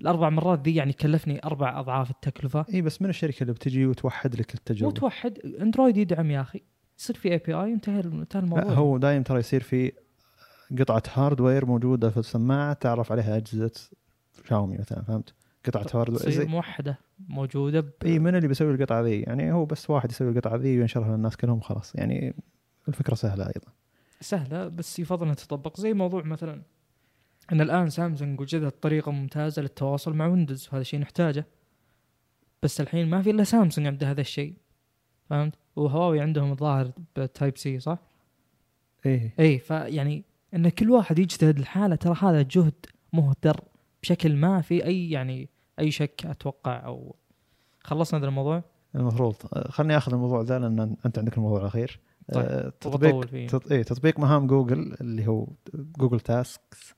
[0.01, 2.65] الأربع مرات ذي يعني كلفني أربع أضعاف التكلفة.
[2.75, 6.63] إي بس من الشركة اللي بتجي وتوحد لك مو التجربة؟ توحد أندرويد يدعم يا أخي.
[6.99, 8.65] يصير في API انتهى انتهى الموضوع.
[8.65, 9.93] لا هو دايم ترى يصير في
[10.79, 13.73] قطعة hardware موجودة في السماعة تعرف عليها أجهزة
[14.49, 15.35] شاومي مثلا فهمت؟
[15.67, 16.99] قطعة hardware تصير موحدة
[17.29, 17.93] موجودة ب...
[18.05, 21.37] إي من اللي بيسوي القطعة ذي؟ يعني هو بس واحد يسوي القطعة ذي وينشرها للناس
[21.37, 21.95] كلهم خلاص.
[21.95, 22.35] يعني
[22.89, 23.73] الفكرة سهلة أيضا.
[24.21, 25.81] سهلة بس يفضل انها تطبق.
[25.81, 26.63] زي موضوع مثلا
[27.53, 31.47] إن الآن سامسونج وجدت طريقة ممتازة للتواصل مع ويندوز وهذا شيء نحتاجه.
[32.63, 34.55] بس الحين ما في إلا سامسونج عنده هذا الشيء.
[35.31, 37.99] فهمت؟ وهواوي عندهم الظاهر ب Type-C صح؟
[39.07, 39.35] إيه.
[39.41, 43.61] اي فيعني إن كل واحد يجتهد لحاله ترى هذا جهد مهدر
[44.03, 47.17] بشكل ما في أي يعني أي شك أتوقع أو
[47.81, 48.63] خلصنا هذا الموضوع؟
[48.95, 49.35] المفروض.
[49.69, 52.01] خلني آخذ الموضوع ذا لأن أنت عندك الموضوع الأخير.
[52.33, 53.73] طيب، آه، تطبيق تط...
[53.73, 56.95] إيه تطبيق مهام جوجل اللي هو جوجل Tasks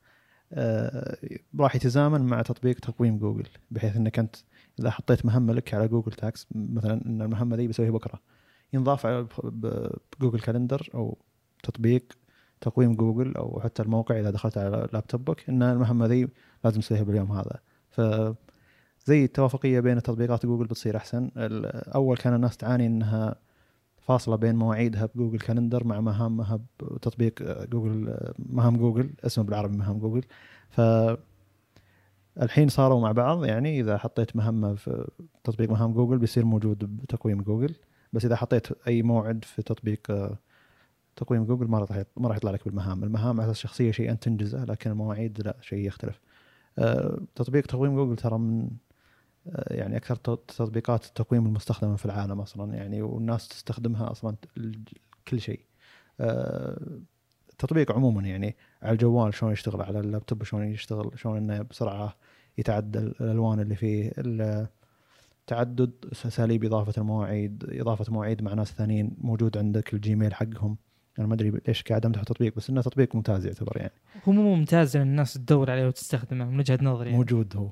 [1.58, 4.36] راح يتزامن مع تطبيق تقويم جوجل بحيث إنك أنت
[4.80, 8.20] إذا حطيت مهمة لك على جوجل Tasks مثلا إن المهمة دي بسويها بكرة
[8.72, 11.18] ينضاف على بجوجل Calendar أو
[11.62, 12.12] تطبيق
[12.60, 16.28] تقويم جوجل أو حتى الموقع إذا دخلت على لابتوبك إن المهمة دي
[16.64, 17.60] لازم تسويها باليوم هذا.
[17.90, 18.00] ف
[19.06, 21.30] زي التوافقية بين تطبيقات جوجل بتصير أحسن.
[21.94, 23.36] أول كان الناس تعاني إنها
[24.02, 29.76] فاصلة بين مواعيدها بجوجل Calendar مع مهامها بتطبيق آه، جوجل آه، مهام جوجل اسمه بالعربي
[29.76, 30.24] مهام جوجل.
[30.70, 30.80] ف
[32.42, 35.08] الحين صاروا مع بعض يعني إذا حطيت مهمة في
[35.44, 37.74] تطبيق مهام جوجل بيصير موجود بتقويم جوجل.
[38.12, 40.38] بس إذا حطيت أي موعد في تطبيق آه،
[41.16, 43.04] تقويم جوجل ما راح ما راح يطلع لك بالمهام.
[43.04, 46.20] المهام على أساس شخصية شيء انت تنجزه لكن المواعيد لا شيء يختلف.
[47.34, 48.68] تطبيق تقويم جوجل ترى من
[49.46, 54.36] يعني أكثر تطبيقات التقويم المستخدمة في العالم أصلا يعني والناس تستخدمها أصلا
[55.28, 55.60] كل شيء.
[56.20, 57.00] آه،
[57.50, 62.16] التطبيق عموما يعني على الجوال شلون يشتغل على اللابتوب شلون يشتغل شلون إنه بسرعة
[62.58, 64.12] يتعدل الألوان اللي فيه
[65.46, 70.76] تعدد أساليب إضافة المواعيد إضافة مواعيد مع ناس ثانيين موجود عندك الجيميل حقهم.
[71.18, 73.92] أنا ما أدري ليش قاعد أمدح التطبيق بس إنه تطبيق ممتاز يعتبر يعني.
[74.24, 77.18] هو مو ممتاز ان الناس تدور عليه وتستخدمه من وجهة نظري يعني.
[77.18, 77.70] موجود هو.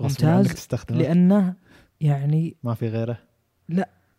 [0.00, 1.54] ممتاز لأنه
[2.00, 3.18] يعني ما في غيره؟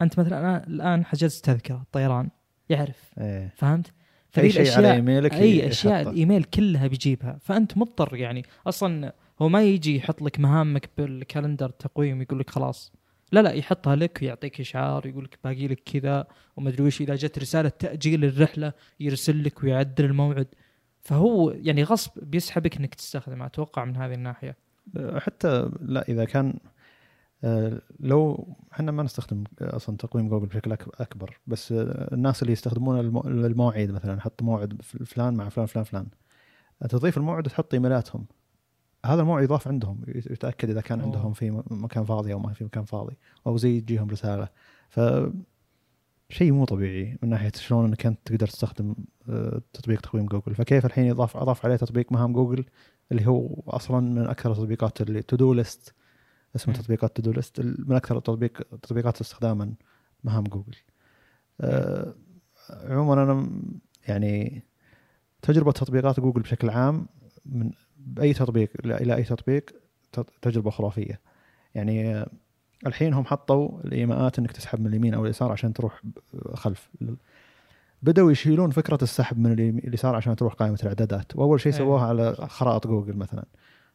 [0.01, 2.29] أنت مثلا أنا الآن حجزت تذكرة طيران
[2.69, 3.53] يعرف إيه.
[3.55, 3.93] فهمت؟
[4.37, 6.09] أي شيء على إيميلك أي أشياء يحطه.
[6.09, 7.37] الإيميل كلها بيجيبها.
[7.41, 12.93] فأنت مضطر يعني أصلا هو ما يجي يحط لك مهامك بالكالندر تقويم يقول لك خلاص.
[13.31, 17.01] لا لا يحطها لك ويعطيك إشعار يقول لك باقي لك كذا وما أدري وش.
[17.01, 20.47] إذا جت رسالة تأجيل الرحلة يرسل لك ويعدل الموعد.
[21.01, 23.45] فهو يعني غصب بيسحبك إنك تستخدمه.
[23.45, 24.57] أتوقع من هذه الناحية.
[25.17, 26.59] حتى لا إذا كان
[27.43, 32.99] آه، لو إحنا ما نستخدم أصلا تقويم جوجل بشكل أكبر بس آه، الناس اللي يستخدمون
[32.99, 36.07] المو- المواعيد مثلا حط موعد فلان مع فلان فلان فلان
[36.89, 38.25] تضيف الموعد وتحط إيميلاتهم.
[39.05, 41.01] هذا الموعد يضاف عندهم يت- يتأكد إذا كان.
[41.01, 43.17] عندهم في مكان فاضي أو ما في مكان فاضي
[43.47, 44.49] أو زي تجيهم رسالة.
[44.89, 44.99] ف
[46.29, 48.95] شيء مو طبيعي من ناحية شلون إنك أنت تقدر تستخدم
[49.29, 50.55] آه، تطبيق تقويم جوجل.
[50.55, 52.65] فكيف الحين يضاف أضاف عليه تطبيق مهام جوجل؟
[53.11, 55.93] اللي هو أصلا من أكثر التطبيقات اللي to-do list
[56.55, 56.81] اسمه مم.
[56.81, 59.73] تطبيقات to-do list من أكثر التطبيق التطبيقات استخداما
[60.23, 60.75] مهام جوجل.
[61.61, 62.15] آه،
[62.69, 63.49] عموما أنا
[64.07, 64.63] يعني
[65.41, 67.07] تجربة تطبيقات جوجل بشكل عام
[67.45, 69.69] من بأي تطبيق إلى أي تطبيق
[70.41, 71.21] تجربة خرافية.
[71.75, 72.29] يعني آه،
[72.87, 76.01] الحين هم حطوا الإيماءات إنك تسحب من اليمين أو اليسار عشان تروح
[76.53, 76.89] خلف.
[78.01, 81.35] بدأوا يشيلون فكرة السحب من اليسار عشان تروح قائمة الإعدادات.
[81.35, 82.35] وأول شيء إيه، سووها على.
[82.35, 83.45] خرائط جوجل مثلا.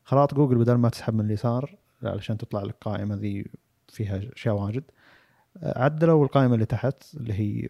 [0.04, 3.46] خرائط جوجل بدل ما تسحب من اليسار علشان تطلع لك قائمة ذي
[3.88, 4.82] فيها أشياء واجد
[5.62, 7.68] عدلوا القائمة اللي تحت اللي هي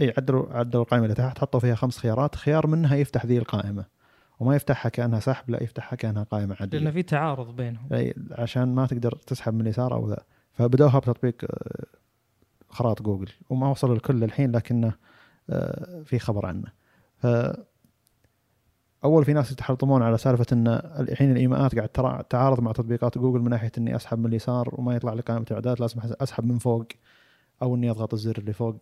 [0.00, 2.36] اي عدلوا عدلوا القائمة اللي تحت حطوا فيها خمس خيارات.
[2.36, 3.84] خيار منها يفتح ذي القائمة.
[4.40, 6.78] وما يفتحها كأنها سحب لا يفتحها كأنها قائمة عادية.
[6.78, 7.88] لأن في تعارض بينهم.
[7.92, 10.24] أي عشان ما تقدر تسحب من اليسار أو ذا.
[10.52, 11.84] فبدوها بتطبيق آه،
[12.74, 14.92] خرائط جوجل وما وصلوا للكل الحين لكنه
[15.50, 16.72] آه، في خبر عنه.
[17.16, 17.26] ف
[19.04, 23.50] أول في ناس يتحطمون على سالفة إن الحين الإيماءات قاعد تعارض مع تطبيقات جوجل من
[23.50, 26.86] ناحية إني أسحب من اليسار وما يطلع لي قائمة الاعدادات لازم أسحب من فوق
[27.62, 28.76] أو إني أضغط الزر اللي فوق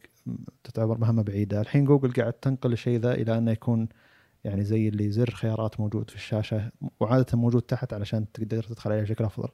[0.65, 1.61] تعتبر مهمه بعيدة.
[1.61, 3.89] الحين جوجل قاعد تنقل الشيء ذا إلى أنه يكون
[4.45, 9.03] يعني زي اللي زر خيارات موجود في الشاشة وعادة موجود تحت علشان تقدر تدخل عليه
[9.03, 9.49] بشكل أفضل.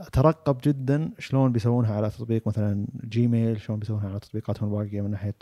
[0.00, 5.34] أترقب جدا شلون بيسوونها على تطبيق مثلا جيميل شلون بيسوونها على تطبيقاتهم الباقيه من ناحية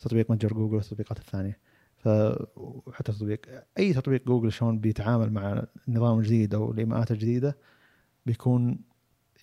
[0.00, 1.58] تطبيق متجر جوجل والتطبيقات الثانية.
[1.96, 2.08] ف
[2.56, 3.40] وحتى تطبيق
[3.78, 7.56] أي تطبيق جوجل شلون بيتعامل مع النظام الجديد أو الإيماءات الجديدة
[8.26, 8.78] بيكون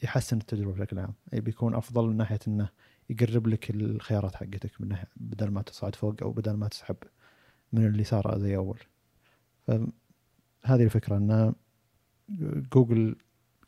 [0.04, 1.14] يحسن التجربة بشكل عام.
[1.34, 2.70] بيكون أفضل من ناحية إنه
[3.10, 6.96] يقرب لك الخيارات حقتك من ناحيه بدل ما تصعد فوق أو بدل ما تسحب
[7.74, 8.80] من اليسار زي أول.
[9.68, 11.54] فهذه الفكرة إن
[12.74, 13.16] جوجل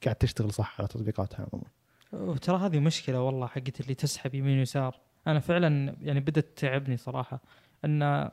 [0.05, 1.69] قاعد تشتغل صح على تطبيقاتها عموما.
[2.13, 4.99] وترى هذه مشكلة والله حقت اللي تسحب يمين ويسار.
[5.27, 7.41] أنا فعلا يعني بدأت تعبني صراحة.
[7.85, 8.29] أن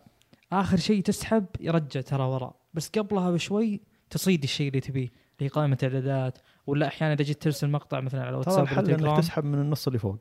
[0.53, 2.57] آخر شيء تسحب يرجع ترى وراء.
[2.75, 3.81] بس قبلها بشوي
[4.11, 6.39] تصيد الشيء اللي تبيه اللي هي قائمة إعدادات.
[6.67, 9.61] ولا أحيانا إذا جيت ترسل مقطع مثلا على ترى واتساب ولا الحل إنك تسحب من
[9.61, 10.19] النص اللي فوق.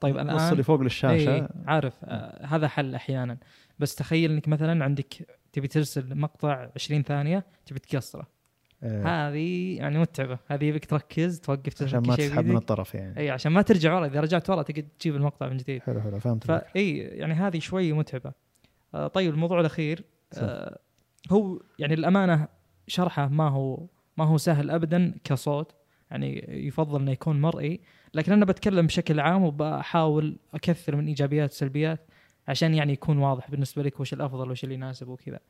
[0.00, 1.34] طيب النص الان اللي فوق للشاشة.
[1.34, 3.38] اي عارف آه هذا حل أحيانا.
[3.78, 8.26] بس تخيل إنك مثلا عندك تبي ترسل مقطع 20 ثانية تبي تقصره
[8.82, 10.38] هذه يعني متعبة.
[10.48, 12.56] هذه يبيك تركز توقف عشان ما تسحب من.
[12.56, 13.20] الطرف يعني.
[13.20, 14.06] اي عشان ما ترجع ورا.
[14.06, 15.82] إذا رجعت ورا تقعد تجيب المقطع من جديد.
[15.82, 16.44] حلو حلو فهمت.
[16.44, 18.32] فاي يعني هذه شوي متعبة.
[18.94, 20.78] آه طيب الموضوع الأخير آه
[21.30, 22.48] هو يعني الأمانة
[22.86, 25.74] شرحه ما هو ما هو سهل ابدا كصوت.
[26.10, 27.80] يعني يفضل إنه يكون مرئي.
[28.14, 32.00] لكن أنا بتكلم بشكل عام وبحاول أكثر من إيجابيات سلبيات
[32.48, 35.40] عشان يعني يكون واضح بالنسبة لك وش الأفضل وش اللي يناسب وكذا.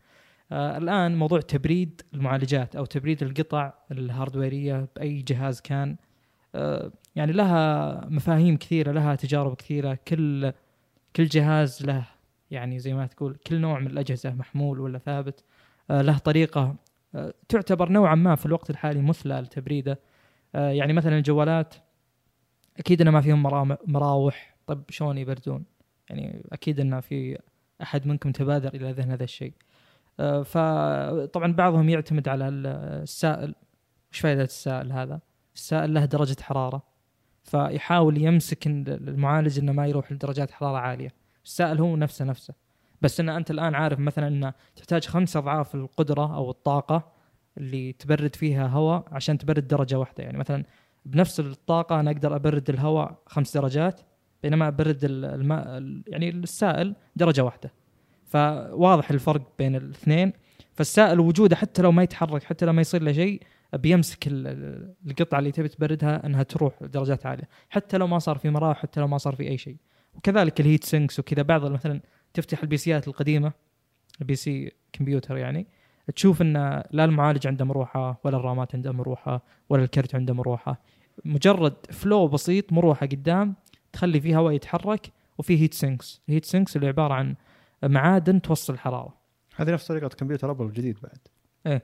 [0.52, 5.96] آه الآن موضوع تبريد المعالجات أو تبريد القطع الهاردويرية بأي جهاز كان.
[6.54, 9.98] آه يعني لها مفاهيم كثيرة لها تجارب كثيرة.
[10.08, 10.52] كل
[11.16, 12.06] كل جهاز له
[12.50, 15.44] يعني زي ما تقول كل نوع من الأجهزة محمول ولا ثابت
[15.90, 16.76] آه له طريقة.
[17.48, 20.00] تعتبر نوعا ما في الوقت الحالي مثلى لتبريده.
[20.54, 21.74] يعني مثلا الجوالات
[22.78, 23.42] أكيد إنه ما فيهم
[23.86, 24.56] مراوح.
[24.66, 25.64] طب شلون يبردون؟
[26.10, 27.38] يعني أكيد إنه في
[27.82, 29.52] أحد منكم تبادر إلى ذهن هذا الشيء.
[30.44, 32.66] فطبعا بعضهم يعتمد على ال-
[33.02, 33.54] السائل.
[34.12, 35.20] وش فائدة السائل هذا؟
[35.54, 36.82] السائل له درجة حرارة
[37.44, 41.12] فيحاول يمسك المعالج إنه ما يروح لدرجات حرارة عالية.
[41.44, 42.54] السائل هو نفسه نفسه.
[43.02, 47.12] بس إن أنت الآن عارف مثلا انه تحتاج خمس أضعاف القدرة أو الطاقة
[47.58, 50.24] اللي تبرد فيها هواء عشان تبرد درجة واحدة.
[50.24, 50.64] يعني مثلا
[51.06, 54.00] بنفس الطاقة أنا أقدر أبرد الهواء خمس درجات
[54.42, 57.72] بينما أبرد ال- الماء ال- يعني السائل درجة واحدة.
[58.32, 60.32] فواضح الفرق بين الاثنين.
[60.74, 63.42] فالسائل وجوده حتى لو ما يتحرك حتى لو ما يصير له شيء
[63.74, 67.48] بيمسك ال- ال- القطعة اللي تبي تبردها إنها تروح لدرجات عالية.
[67.70, 69.76] حتى لو ما صار في مراوح حتى لو ما صار في أي شيء.
[70.14, 72.00] وكذلك ال heat sinks وكذا بعض مثلا
[72.34, 73.52] تفتح ال PC ات القديمة
[74.20, 75.66] ال PC كمبيوتر يعني
[76.16, 80.80] تشوف إن لا المعالج عنده مروحة ولا الرامات عنده مروحة ولا الكرت عنده مروحة.
[81.24, 83.54] مجرد flow بسيط مروحة قدام
[83.92, 85.06] تخلي فيه هواء يتحرك
[85.38, 87.34] وفي heat sinks ال heat sinks اللي عبارة عن
[87.84, 89.14] معادن توصل الحرارة.
[89.56, 91.18] هذه نفس طريقة كمبيوتر أبل الجديد بعد.
[91.66, 91.82] إيه.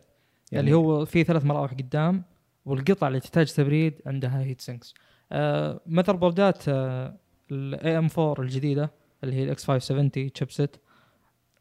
[0.52, 2.24] يعني اللي هو في ثلاث مراوح قدام
[2.64, 4.94] والقطع اللي تحتاج تبريد عندها heat sinks
[5.32, 6.64] آه motherboard
[7.50, 8.90] ات ال AM4 الجديدة
[9.24, 10.76] اللي هي ال X570 chipset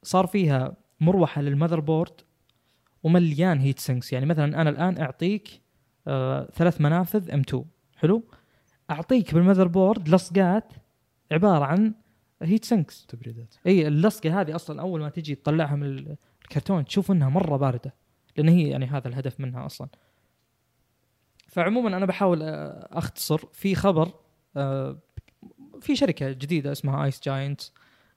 [0.04, 2.22] صار فيها مروحة لل motherboard
[3.04, 5.62] ومليان heat sinks يعني مثلا أنا الآن أعطيك
[6.08, 7.66] آه ثلاث منافذ M.2
[7.98, 8.24] حلو؟
[8.92, 10.74] أعطيك بال motherboard لصقات
[11.32, 11.94] عبارة عن
[12.42, 17.12] heat sink س تبريدات إي اللصقة هذه أصلا أول ما تجي تطلعها من الكرتون تشوف
[17.12, 17.94] إنها مرة باردة
[18.38, 19.88] لأن هي يعني هذا الهدف منها أصلا.
[21.48, 24.14] فعموما أنا بحاول آه، أختصر في خبر
[24.58, 24.98] آه،
[25.82, 27.62] في شركة جديدة اسمها IceGiant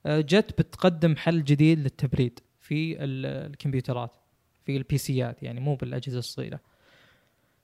[0.06, 4.16] جت بتقدم حل جديد للتبريد في ال- الكمبيوترات
[4.64, 6.60] في ال PC ات يعني مو بالأجهزة الصغيرة.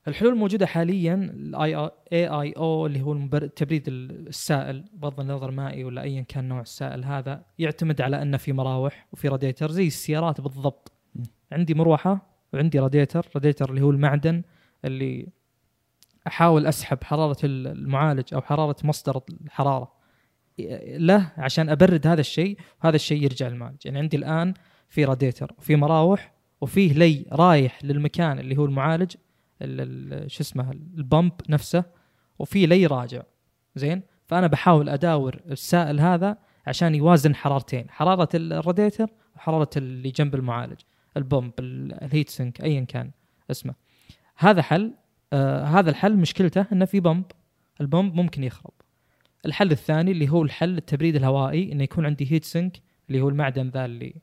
[0.09, 6.49] الحلول الموجوده حاليا ال AIO اللي هو التبريد السائل بغض النظر مائي ولا ايا كان
[6.49, 11.23] نوع السائل هذا يعتمد على ان في مراوح وفي راديتر زي السيارات بالضبط م.
[11.53, 14.43] عندي مروحة وعندي راديتر راديتر اللي هو المعدن
[14.85, 15.29] اللي
[16.27, 19.93] أحاول أسحب حرارة المعالج أو حرارة مصدر الحرارة
[20.89, 24.55] له عشان أبرد هذا الشيء وهذا الشيء يرجع للمعالج يعني عندي الآن
[24.89, 29.26] في راديتر وفي مراوح وفيه لي رايح للمكان اللي هو المعالج ال- ال-
[30.27, 31.85] شو اسمه البمب نفسه
[32.39, 33.23] وفي لي راجع.
[33.77, 36.37] زين؟ فأنا بحاول أداور السائل هذا
[36.67, 37.91] عشان يوازن حرارتين.
[37.91, 40.81] حرارة الراديتر وحرارة اللي جنب المعالج.
[41.17, 43.11] ال pump ال- ال heat sink ايا كان
[43.51, 43.75] اسمه.
[44.37, 44.93] هذا حل
[45.33, 47.25] آه هذا الحل مشكلته إنه في pump.
[47.81, 48.73] ال pump ممكن يخرب.
[49.47, 52.77] الحل الثاني اللي هو الحل التبريد الهوائي إنه يكون عندي heat sink
[53.09, 54.15] اللي هو المعدن ذا اللي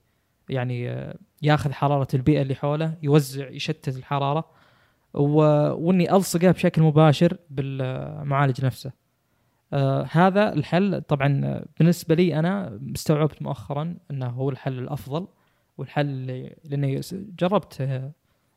[0.49, 4.45] يعني آه، ياخذ حرارة البيئة اللي حوله يوزع يشتت الحرارة.
[5.13, 8.91] وإني ألصقه بشكل مباشر بالمعالج نفسه.
[9.73, 11.01] آه هذا الحل.
[11.01, 15.27] طبعا آه، بالنسبة لي أنا استوعبت مؤخرا إنه هو الحل الأفضل
[15.77, 17.01] والحل اللي لأني
[17.39, 18.11] جربت آه،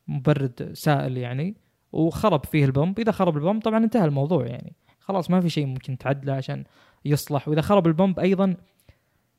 [0.09, 1.57] مبرد سائل يعني
[1.93, 3.01] وخرب فيه البمب.
[3.01, 4.73] إذا خرب البمب طبعا انتهى الموضوع يعني.
[5.01, 6.65] خلاص ما في شيء ممكن تعدله عشان
[7.05, 7.49] يصلح.
[7.49, 8.57] وإذا خرب البمب أيضا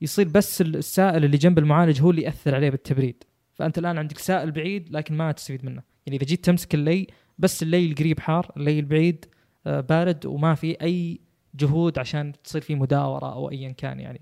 [0.01, 3.23] يصير بس السائل اللي جنب المعالج هو اللي يأثر عليه بالتبريد.
[3.53, 5.96] فأنت الآن عندك سائل بعيد لكن ما تستفيد منه.
[6.07, 7.07] يعني إذا جيت تمسك اللي
[7.39, 9.25] بس اللي القريب حار اللي البعيد
[9.67, 11.19] آه، بارد وما في أي
[11.55, 14.21] جهود عشان تصير في مداورة أو ايا كان يعني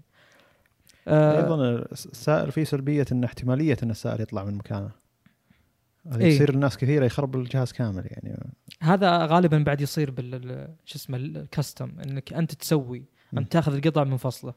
[1.08, 4.92] آه، أيضا السائل فيه سلبية إن احتمالية إن السائل يطلع من مكانه
[6.12, 6.36] هذه إيه.
[6.36, 8.40] يصير الناس كثيرة يخرب الجهاز كامل يعني
[8.82, 13.06] هذا غالبا بعد يصير بال شو اسمه الكاستم إنك أنت تسوي.
[13.38, 14.54] انت تأخذ القطع منفصله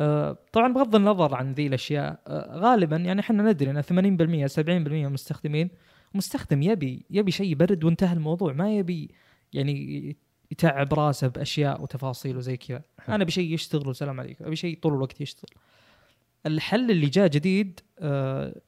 [0.00, 2.20] آه، طبعا بغض النظر عن ذي الأشياء
[2.58, 5.70] غالبا يعني إحنا ندري إن 80% 70% من المستخدمين
[6.14, 9.10] مستخدم يبي يبي شيء يبرد وانتهى الموضوع ما يبي
[9.52, 10.16] يعني
[10.50, 12.82] يتعب راسه بأشياء وتفاصيل وزي كذا.
[13.08, 15.50] أنا بشيء يشتغل وسلام عليكم أبي شيء طول الوقت يشتغل.
[16.46, 18.60] الحل اللي جاء جديد آه،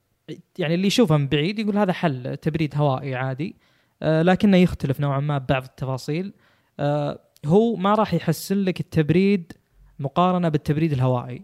[0.58, 3.56] يعني اللي يشوفه من بعيد يقول هذا حل تبريد هوائي عادي
[4.02, 6.32] آه، لكنه يختلف نوعا ما ببعض التفاصيل.
[6.80, 9.52] آه، هو ما راح يحسن لك التبريد
[9.98, 11.42] مقارنة بالتبريد الهوائي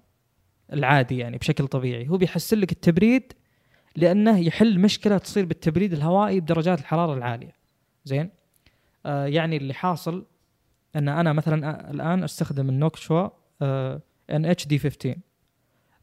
[0.72, 2.08] العادي يعني بشكل طبيعي.
[2.08, 3.32] هو بيحسن لك التبريد
[3.96, 7.52] لأنه يحل مشكلة تصير بالتبريد الهوائي بدرجات الحرارة العالية.
[8.04, 8.30] زين؟
[9.06, 10.26] آه يعني اللي حاصل
[10.96, 13.28] أن أنا مثلا الآن أستخدم ال Noctua
[14.30, 15.16] NH-D15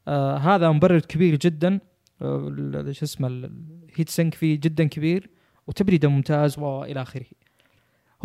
[0.08, 1.80] آه هذا مبرد كبير جدا
[2.22, 3.52] آه شو اسمه ال-
[3.89, 5.30] ال heat sink فيه جدا كبير
[5.68, 7.26] وتبريده ممتاز وإلى آخره.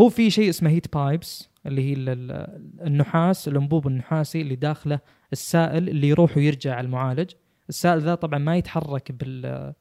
[0.00, 5.00] هو في شيء اسمه heat pipes اللي هي ال- ال- النحاس الانبوب النحاسي اللي داخله
[5.32, 7.30] السائل اللي يروح ويرجع المعالج.
[7.72, 9.72] السائل ذا طبعا ما يتحرك بال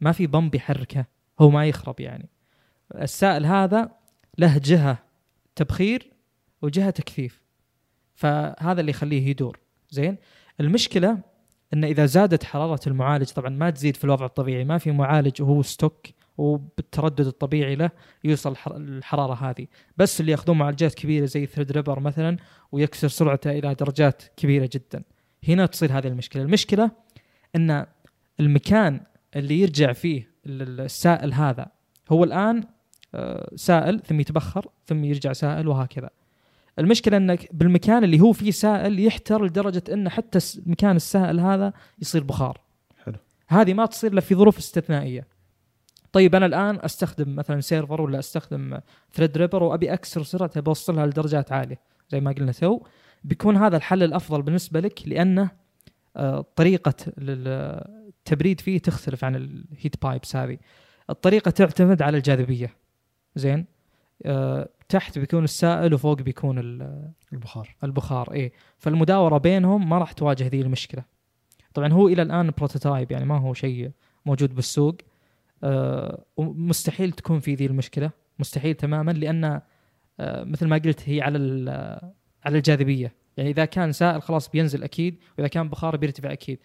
[0.00, 1.04] ما في pump يحركه
[1.40, 2.28] هو ما يخرب يعني.
[2.94, 3.90] السائل هذا
[4.38, 4.98] له جهة
[5.56, 6.12] تبخير
[6.62, 7.42] وجهة تكثيف
[8.14, 9.58] فهذا اللي يخليه يدور.
[9.90, 10.16] زين؟
[10.60, 11.18] المشكلة
[11.74, 15.62] إن إذا زادت حرارة المعالج طبعا ما تزيد في الوضع الطبيعي ما في معالج وهو
[15.62, 16.06] stock
[16.38, 17.90] وبالتردد الطبيعي له
[18.24, 19.66] يوصل الحر- الحرارة هذه.
[19.96, 22.36] بس اللي ياخذون معالجات كبيرة زي Threadripper مثلا
[22.72, 25.02] ويكسر سرعته إلى درجات كبيرة جدا.
[25.48, 26.42] هنا تصير هذه المشكلة.
[26.42, 26.90] المشكلة
[27.56, 27.86] إن
[28.40, 29.00] المكان
[29.36, 31.66] اللي يرجع فيه ال- السائل هذا
[32.12, 32.64] هو الآن
[33.14, 36.10] آه، سائل ثم يتبخر ثم يرجع سائل وهكذا.
[36.78, 42.24] المشكلة إنك بالمكان اللي هو فيه سائل يحتر لدرجة إن حتى مكان السائل هذا يصير
[42.24, 42.60] بخار.
[43.04, 43.14] حلو.
[43.48, 45.26] هذه ما تصير إلا في ظروف استثنائية.
[46.12, 48.78] طيب أنا الآن أستخدم مثلا سيرفر ولا أستخدم
[49.12, 52.80] Threadripper وأبي أكسر سرعته بوصلها لدرجات عالية زي ما قلنا تو
[53.24, 55.50] بيكون هذا الحل الأفضل بالنسبة لك لأنه
[56.56, 60.58] طريقة التبريد فيه تختلف عن ال heat pipes هذه.
[61.10, 62.76] الطريقة تعتمد على الجاذبية.
[63.34, 63.66] زين؟
[64.26, 67.76] آه، تحت بيكون السائل وفوق بيكون ال- البخار.
[67.84, 68.52] البخار إيه.
[68.78, 71.04] فالمداورة بينهم ما راح تواجه ذي المشكلة.
[71.74, 73.90] طبعا هو إلى الآن prototype يعني ما هو شيء
[74.26, 74.96] موجود بالسوق.
[75.64, 78.10] آه ومستحيل تكون في ذي المشكلة.
[78.38, 79.60] مستحيل تماما لأن
[80.20, 81.38] آه مثل ما قلت هي على
[82.44, 83.14] على الجاذبية.
[83.36, 86.58] يعني إذا كان سائل خلاص بينزل أكيد وإذا كان بخار بيرتفع أكيد.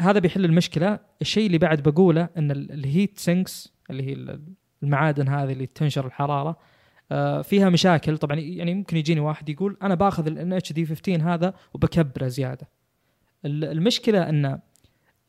[0.00, 0.98] هذا بيحل المشكلة.
[1.22, 4.40] الشيء اللي بعد بقوله إن ال- ال heat sinks اللي هي ال-
[4.82, 6.56] المعادن هذه اللي تنشر الحرارة
[7.12, 8.18] آه، فيها مشاكل.
[8.18, 12.68] طبعا يعني ممكن يجيني واحد يقول أنا باخذ ال H D15 هذا وبكبره زيادة.
[13.44, 14.58] ال- المشكلة إن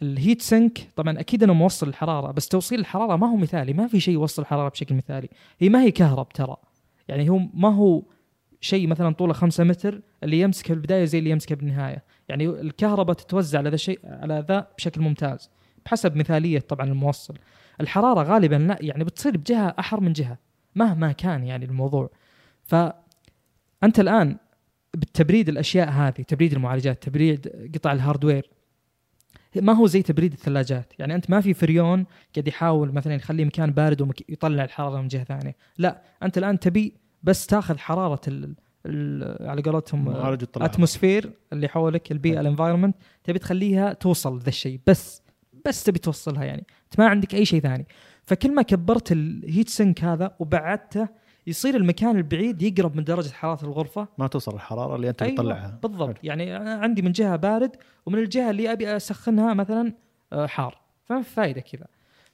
[0.01, 3.73] ال heat sink طبعا أكيد إنه موصل الحرارة بس توصيل الحرارة ما هو مثالي.
[3.73, 5.29] ما في شيء يوصل الحرارة بشكل مثالي.
[5.59, 6.57] هي ما هي كهرب ترى.
[7.07, 8.03] يعني هو ما هو
[8.61, 13.59] شيء مثلا طوله خمسة متر اللي يمسكه بالبدايه زي اللي يمسكه بالنهايه يعني الكهرباء تتوزع
[13.59, 15.49] على ذا الشيء على ذا بشكل ممتاز.
[15.85, 17.33] بحسب مثالية طبعا الموصل.
[17.81, 20.37] الحرارة غالبا لا يعني بتصير بجهة أحر من جهة
[20.75, 22.09] مهما كان يعني الموضوع.
[22.63, 24.37] فانت الآن
[24.93, 28.49] بالتبريد الأشياء هذه تبريد المعالجات تبريد قطع ال hardware
[29.55, 32.05] ما هو زي تبريد الثلاجات؟ يعني أنت ما في فريون
[32.35, 35.55] قاعد يحاول مثلا يخلي مكان بارد ويطلع الحرارة من جهة ثانية.
[35.77, 36.93] لا أنت الآن تبي
[37.23, 38.55] بس تاخذ حرارة ال
[38.85, 40.09] ال على قولتهم
[40.65, 42.39] atmosphere اللي حولك البيئه.
[42.39, 45.21] ال environment تبي تخليها توصل ذا الشيء بس
[45.65, 46.65] بس تبي توصلها يعني.
[46.85, 47.87] أنت ما عندك أي شيء ثاني.
[48.23, 51.07] فكل ما كبرت ال heat sink هذا وبعدته
[51.47, 54.07] يصير المكان البعيد يقرب من درجة حرارة الغرفة.
[54.17, 55.79] ما توصل الحرارة اللي أنت أيوة بتطلعها.
[55.83, 56.07] بالضبط.
[56.07, 56.17] حلو.
[56.23, 59.93] يعني أنا عندي من جهة بارد ومن الجهة اللي أبي أسخنها مثلا
[60.33, 60.77] آه، حار.
[61.05, 61.87] فما في فائده كذا.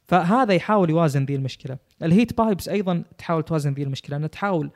[0.06, 1.78] فهذا يحاول يوازن ذي المشكلة.
[2.04, 4.72] ال heat pipes أيضا تحاول توازن ذي المشكلة انها تحاول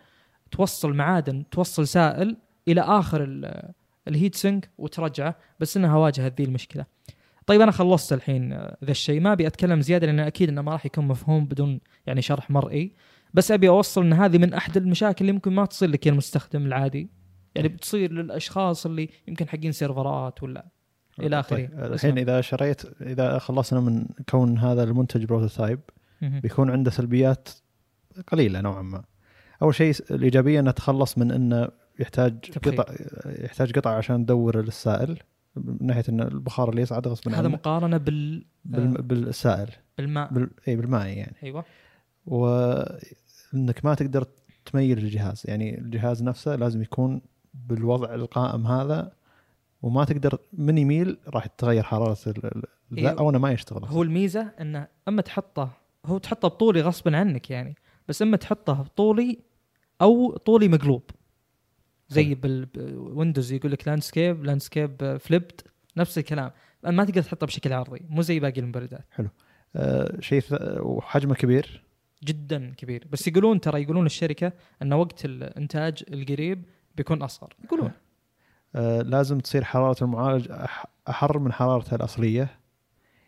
[0.52, 3.72] توصل معادن توصل سائل إلى آخر ال-
[4.08, 6.86] ال heat sink وترجعه بس إنها واجهت ذي المشكلة.
[7.46, 9.20] طيب أنا خلصت الحين آه، ذا الشيء.
[9.20, 12.94] ما أبي أتكلم زيادة لأن أكيد إنه ما راح يكون مفهوم بدون يعني شرح مرئي.
[13.34, 16.66] بس أبي أوصل إن هذه من أحد المشاكل اللي ممكن ما تصير لك يا المستخدم
[16.66, 17.10] العادي.
[17.56, 20.66] يعني بتصير للأشخاص اللي يمكن حقين server ات ولا
[21.20, 21.56] إلى آخره.
[21.58, 25.80] طيب الحين إذا شريت إذا خلصنا من كون هذا المنتج prototype.
[26.22, 27.50] بيكون عنده سلبيات
[28.28, 29.04] قليلة نوعا ما.
[29.62, 31.68] أول شيء الإيجابية إنه تخلص من إنه
[32.00, 32.82] يحتاج تبخير.
[32.82, 32.94] قطع
[33.26, 35.20] يحتاج قطع عشان تدور السائل
[35.56, 39.70] من ناحية إن البخار اللي يصعد غصبا هذا مقارنة بال بال- بالسائل.
[39.98, 40.34] بالماء.
[40.34, 40.50] بال...
[40.68, 41.36] إي بالماء يعني.
[41.44, 41.66] أيوه.
[42.26, 44.26] وانك ما تقدر
[44.66, 47.22] تميل الجهاز يعني الجهاز نفسه لازم يكون
[47.54, 49.12] بالوضع القائم هذا
[49.82, 53.20] وما تقدر من يميل راح تتغير حرارة ال- ال- لا إيه.
[53.20, 55.72] أو انه ما يشتغل هو الميزة انه أما تحطه
[56.06, 57.76] هو تحطه بطولي غصبا عنك يعني
[58.08, 59.40] بس أما تحطه بطولي
[60.02, 61.04] أو طولي مقلوب.
[62.10, 62.36] زي حلو.
[62.36, 65.64] بال Windows يقول لك landscape landscape flipped
[65.98, 66.52] نفس الكلام.
[66.84, 69.06] ما تقدر تحطه بشكل عرضي مو زي باقي المبردات.
[69.76, 71.84] آه شيء ث- وحجمه كبير؟
[72.24, 73.08] جدا كبير.
[73.12, 76.64] بس يقولون ترى يقولون الشركة إن وقت الانتاج القريب
[76.96, 77.54] بيكون أصغر.
[77.64, 77.92] يقولون.
[79.04, 80.48] لازم تصير حرارة المعالج
[81.10, 82.50] أحر من حرارته الأصلية.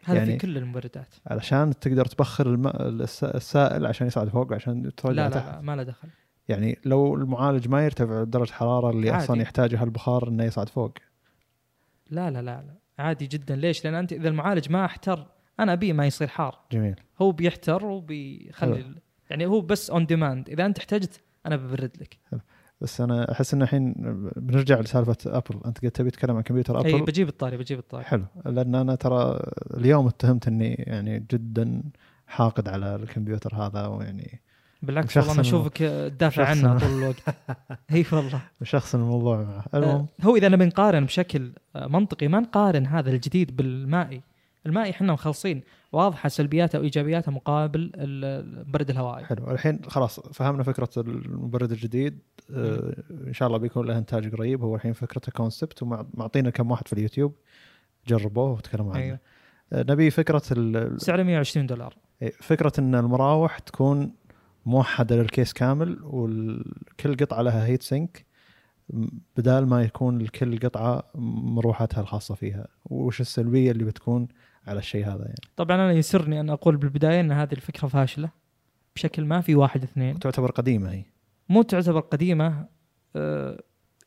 [0.04, 1.16] هذا يعني- في كل المبردات.
[1.28, 5.76] علشان تقدر تبخر الس- السائل عشان يصعد فوق عشان ترجع لا تحت لا, لا ما
[5.76, 6.08] له دخل.
[6.50, 9.24] يعني لو المعالج ما يرتفع درجة الحرارة اللي عادي.
[9.26, 10.94] أصلا يحتاجها البخار إنه يصعد فوق.
[12.10, 12.74] لا لا لا لا.
[13.00, 13.56] عادي جدا.
[13.56, 15.26] ليش؟ لأن أنت إذا المعالج ما أحتر
[15.60, 16.60] أنا ابي ما يصير حار.
[16.72, 16.96] جميل.
[17.22, 18.94] هو بيحتر وبيخلي حلو.
[19.30, 22.18] يعني هو بس on demand إذا أنت احتجت أنا ببرد لك.
[22.82, 23.94] بس أنا أحس إن الحين
[24.36, 28.04] بنرجع لسالفة Apple أنت قلت تبي تتكلم عن كمبيوتر إي Apple بجيب الطاري بجيب الطاري.
[28.04, 28.26] حلو.
[28.46, 29.40] لأن أنا ترى
[29.78, 31.84] اليوم اتهمت إني يعني جدا
[32.28, 34.42] حاقد على الكمبيوتر هذا ويعني
[34.82, 37.24] بالعكس والله أنا أشوفك تدافع عنه طول الوقت.
[37.92, 38.42] إي والله.
[38.64, 40.08] شخص الموضوع معه المهم.
[40.22, 44.22] آه، هو إذا نبي نقارن بشكل آه، منطقي ما نقارن هذا الجديد بالمائي.
[44.70, 45.62] المائي إحنا مخلصين.
[45.92, 48.26] واضحة سلبياته وإيجابياته مقابل ال-
[48.60, 49.52] المبرد الهوائي حلو.
[49.52, 52.20] الحين خلاص فهمنا فكرة المبرد الجديد.
[52.54, 52.96] آه
[53.28, 54.64] إن شاء الله بيكون له إنتاج قريب.
[54.64, 57.36] هو الحين فكرته كونسبت ومعطينا كم واحد في اليوتيوب
[58.08, 59.04] جربوه وتكلموا عنه.
[59.04, 59.20] أيوه.
[59.74, 61.96] آه نبي فكرة ال- سعره 120 دولار.
[62.22, 64.12] إيه، فكرة إن المراوح تكون
[64.66, 68.26] موحدة للكيس كامل وكل قطعة لها هيت سينك
[69.38, 72.68] بدال ما يكون لكل قطعة مروحتها الخاصة فيها.
[72.86, 74.28] وش السلبية اللي بتكون؟
[74.68, 75.36] على الشيء هذا يعني.
[75.56, 78.30] طبعا أنا يسرني أن أقول بالبداية أن هذه الفكرة فاشلة
[78.96, 80.20] بشكل ما في واحد اثنين.
[80.20, 81.04] تعتبر قديمة هي.
[81.50, 82.66] مو تعتبر قديمة
[83.16, 83.64] آه،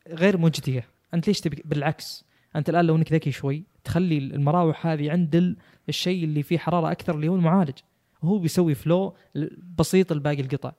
[0.07, 0.87] غير مجدية.
[1.13, 2.25] أنت ليش تبي؟ بالعكس
[2.55, 5.57] أنت الآن لو أنك ذكي شوي تخلي المراوح هذه عند ال-
[5.89, 7.77] الشيء اللي فيه حرارة أكثر اللي هو المعالج.
[8.21, 9.15] وهو بيسوي flow
[9.77, 10.71] بسيط لباقي القطع.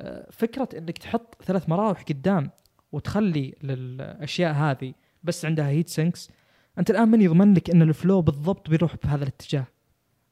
[0.00, 2.50] آه، فكرة أنك تحط ثلاث مراوح قدام
[2.92, 6.30] وتخلي للأشياء هذه بس عندها heat sinks
[6.78, 9.64] أنت الآن من يضمن لك إن ال flow بالضبط بيروح بهذا الاتجاه؟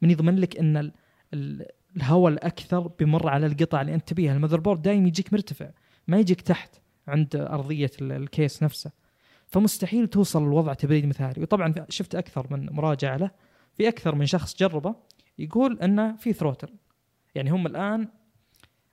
[0.03, 0.93] من يضمن لك إن ال-
[1.34, 1.66] ال-
[1.97, 5.70] الهواء الأكثر بيمر على القطع اللي أنت تبيها؟ ال motherboard دائما يجيك مرتفع
[6.09, 6.74] ما يجيك تحت
[7.09, 8.91] عند أرضية ال- ال case نفسه.
[9.47, 11.43] فمستحيل توصل لوضع تبريد مثالي.
[11.43, 13.30] وطبعا شفت أكثر من مراجعة له.
[13.74, 14.95] في أكثر من شخص جربه
[15.38, 16.68] يقول انه في throttle
[17.34, 18.09] يعني هم الآن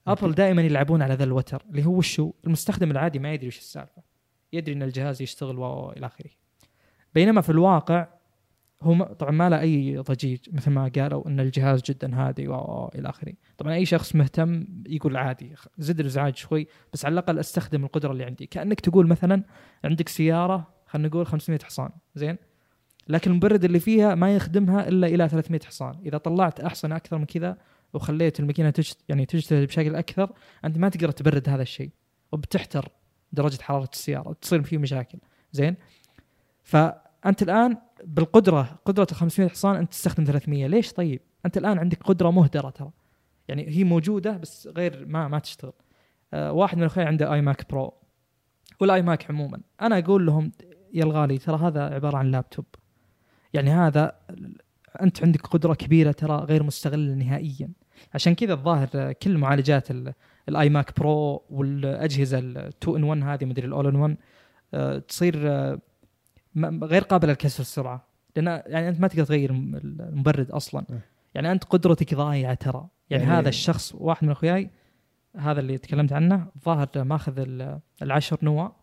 [0.07, 4.01] Apple دائما يلعبون على ذا الوتر اللي هو شو؟ المستخدم العادي ما يدري وش السالفة.
[4.53, 6.29] يدري إن الجهاز يشتغل والى آخره.
[7.15, 8.07] بينما في الواقع
[8.81, 13.33] هو طبعا ما له أي ضجيج مثل ما قالوا إن الجهاز جدا هادي وإلى آخره.
[13.57, 18.23] طبعا أي شخص مهتم يقول عادي زد الإزعاج شوي بس على الأقل أستخدم القدرة اللي
[18.23, 18.45] عندي.
[18.45, 19.43] كأنك تقول مثلا
[19.83, 22.37] عندك سيارة خلينا نقول 500 حصان زين؟
[23.07, 25.99] لكن المبرد اللي فيها ما يخدمها إلا إلى 300 حصان.
[26.05, 27.57] إذا طلعت احسن أكثر من كذا
[27.93, 30.31] وخليت الماكينة تشت يعني تجتهد بشكل أكثر
[30.65, 31.91] أنت ما تقدر تبرد هذا الشيء
[32.31, 32.89] وبتحتر
[33.31, 35.17] درجة حرارة السيارة تصير فيه مشاكل
[35.51, 35.75] زين؟
[36.71, 42.03] فأنت الآن بالقدرة قدرة ال 500 حصان أنت تستخدم 300 ليش طيب؟ أنت الآن عندك
[42.03, 42.91] قدرة مهدرة ترى.
[43.47, 45.73] يعني هي موجودة بس غير ما ما تشتغل.
[46.33, 47.93] آه واحد من أخوي عنده iMac Pro
[48.79, 49.59] وال iMac عموما.
[49.81, 50.51] أنا أقول لهم
[50.93, 52.65] يا الغالي ترى هذا عبارة عن لابتوب
[53.53, 54.11] يعني هذا
[55.01, 57.69] أنت عندك قدرة كبيرة ترى غير مستغلة نهائيا.
[58.13, 60.13] عشان كذا الظاهر كل معالجات ال-
[60.49, 64.17] ال iMac Pro والاجهزه ال 2 in 1 هذه مدري ال all in 1
[64.73, 65.79] آه، تصير آه،
[66.65, 68.03] غير قابله لكسر السرعة.
[68.35, 70.85] لأن يعني أنت ما تقدر تغير الم- المبرد أصلا.
[70.89, 70.93] م.
[71.35, 72.87] يعني أنت قدرتك ضايعة ترى.
[73.09, 74.69] يعني, يعني- هذا الشخص واحد من أخوياي
[75.37, 78.75] هذا اللي تكلمت عنه الظاهر ماخذ ال- العشر نواة.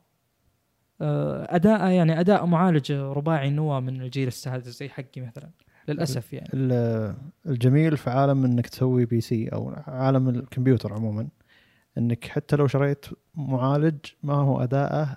[1.01, 5.51] آه، أداء يعني أداء معالج رباعي نواة من الجيل السادس زي حقي مثلا.
[5.89, 6.49] للأسف يعني.
[6.55, 7.15] ال-
[7.47, 11.29] الجميل في عالم إنك تسوي بي سي أو عالم الكمبيوتر عموما
[11.99, 15.17] إنك حتى لو شريت معالج ما هو أداءه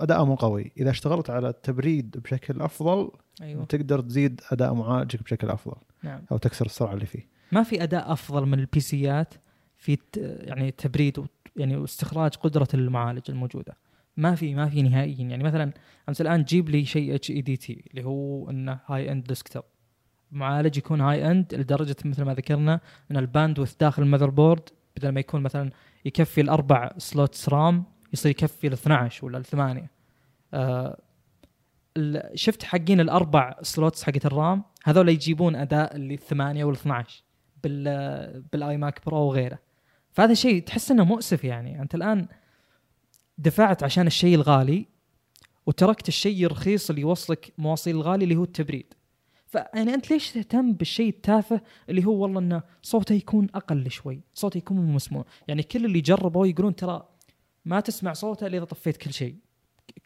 [0.00, 0.72] اداءه مو قوي.
[0.76, 3.10] إذا اشتغلت على التبريد بشكل أفضل
[3.42, 3.64] أيوه.
[3.64, 6.22] تقدر تزيد أداء معالجك بشكل أفضل نعم.
[6.32, 7.28] أو تكسر السرعة اللي فيه.
[7.52, 9.34] ما في أداء أفضل من ال PC ات
[9.76, 11.26] في يعني تبريد
[11.56, 13.76] يعني واستخراج قدرة المعالج الموجودة.
[14.16, 15.24] ما في ما في نهائيا.
[15.24, 15.72] يعني مثلا
[16.08, 19.62] أمس الآن جيب لي شيء HEDT اللي هو إنه high end desktop
[20.32, 25.08] معالج يكون high end لدرجة مثل ما ذكرنا إن ال bandwidth داخل ال motherboard بدل
[25.08, 25.70] ما يكون مثلا
[26.04, 29.90] يكفي الأربع slots RAM يصير يكفي ال 12 ولا الثمانيه
[30.54, 30.98] آه
[31.96, 37.22] ال- شفت حقين الأربع slots حقت ال RAM؟ هذول يجيبون أداء اللي الثمانيه وال 12
[37.64, 39.58] بال بال iMac Pro وغيره.
[40.12, 41.82] فهذا شيء تحس إنه مؤسف يعني.
[41.82, 42.28] أنت الآن
[43.38, 44.86] دفعت عشان الشيء الغالي
[45.66, 48.94] وتركت الشيء الرخيص اللي يوصلك مواصيل الغالي اللي هو التبريد.
[49.46, 54.58] فيعني أنت ليش تهتم بالشيء التافه اللي هو والله إنه صوته يكون أقل شوي صوته
[54.58, 57.08] يكون مو مسموع؟ يعني كل اللي جربوا يقولون ترى
[57.68, 59.36] ما تسمع صوته إلا إذا طفيت كل شيء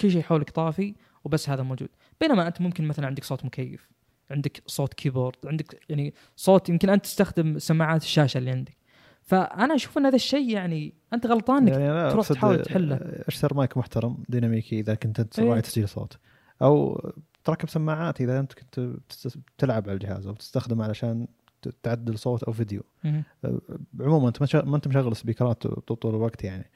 [0.01, 0.95] كل شيء حولك طافي
[1.25, 1.89] وبس هذا موجود
[2.21, 3.89] بينما أنت ممكن مثلا عندك صوت مكيف
[4.31, 8.77] عندك صوت كيبورد عندك يعني صوت يمكن أنت تستخدم سماعات الشاشة اللي عندك
[9.23, 12.99] فأنا أشوف إن هذا الشيء يعني أنت غلطان إنك يعني تروح تحاول تحله.
[13.29, 15.41] أشتر مايك محترم ديناميكي إذا كنت أنت.
[15.41, 16.19] راعي تسجيل صوت
[16.63, 17.01] أو
[17.45, 18.81] تركب سماعات إذا أنت كنت
[19.57, 21.27] بتلعب على الجهاز أو تستخدمه علشان
[21.83, 23.25] تعدل صوت أو فيديو مهم.
[24.01, 26.71] عموما أنت ما أنت مشغل سبيكرات طول طول الوقت يعني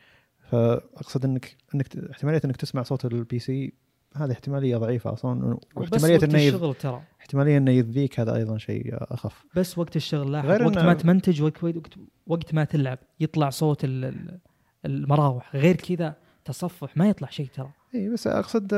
[0.51, 3.73] فأقصد انك إنك احتمالية إنك تسمع صوت ال PC
[4.17, 6.55] هذه احتمالية ضعيفة أصلا واحتمالية انه يذ...
[6.55, 7.03] الشغل ترى.
[7.21, 9.45] احتمالية انه يذيك هذا أيضا شيء أخف.
[9.57, 11.95] بس وقت الشغل لاحظ غير وقت ما تمنتج وقت, وقت,
[12.27, 14.39] وقت ما تلعب يطلع صوت ال- ال-
[14.85, 15.57] المراوح.
[15.57, 17.71] غير كذا تصفح ما يطلع شيء ترى.
[17.95, 18.73] إي بس أقصد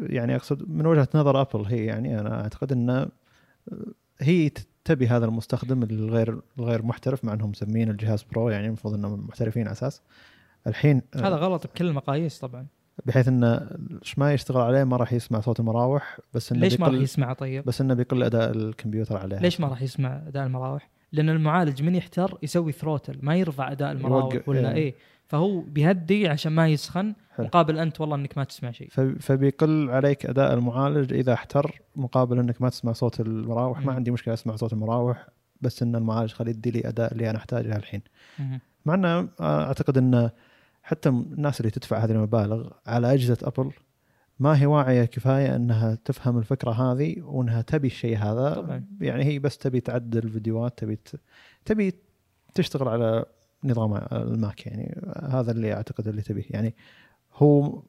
[0.00, 3.08] يعني أقصد من وجهة نظر Apple هي يعني أنا أعتقد ان
[4.20, 4.50] هي
[4.84, 9.62] تبي هذا المستخدم الغير الغير محترف مع إنهم مسمين الجهاز برو يعني المفروض إنهم محترفين
[9.62, 10.02] على أساس.
[10.66, 12.66] الحين هذا غلط بكل المقاييس طبعا.
[13.06, 13.68] بحيث انه
[14.02, 17.32] إيش ما يشتغل عليه ما راح يسمع صوت المراوح بس إنه ليش ما راح يسمع؟
[17.32, 17.64] طيب.
[17.64, 19.38] بس إنه بيقل أداء الكمبيوتر عليه.
[19.38, 23.92] ليش ما راح يسمع أداء المراوح؟ لأن المعالج من يحتر يسوي ثروتل ما يرفع أداء
[23.92, 24.76] المراوح ولا إيه.
[24.76, 24.94] إيه.
[25.26, 27.46] فهو بيهدي عشان ما يسخن حلو.
[27.46, 28.88] مقابل أنت والله إنك ما تسمع شيء.
[29.20, 33.78] فبيقل عليك أداء المعالج إذا احتر مقابل إنك ما تسمع صوت المراوح.
[33.78, 33.90] ما مم.
[33.90, 35.28] عندي مشكلة أسمع صوت المراوح
[35.60, 38.02] بس إن المعالج خليه يدي لي أداء اللي أنا أحتاجه الحين.
[38.38, 38.60] مهم.
[38.86, 40.30] مع إنه آه، أعتقد ان
[40.90, 43.70] حتى الناس اللي تدفع هذه المبالغ على أجهزة Apple
[44.38, 48.54] ما هي واعية كفاية أنها تفهم الفكرة هذه وأنها تبي الشيء هذا.
[48.54, 48.84] طبعاً.
[49.00, 51.20] يعني هي بس تبي تعدل فيديوهات تبي ت-
[51.64, 51.94] تبي
[52.54, 53.24] تشتغل على
[53.64, 54.66] نظام ال Mac.
[54.66, 56.44] يعني هذا اللي أعتقد اللي تبيه.
[56.50, 56.74] يعني
[57.34, 57.82] هو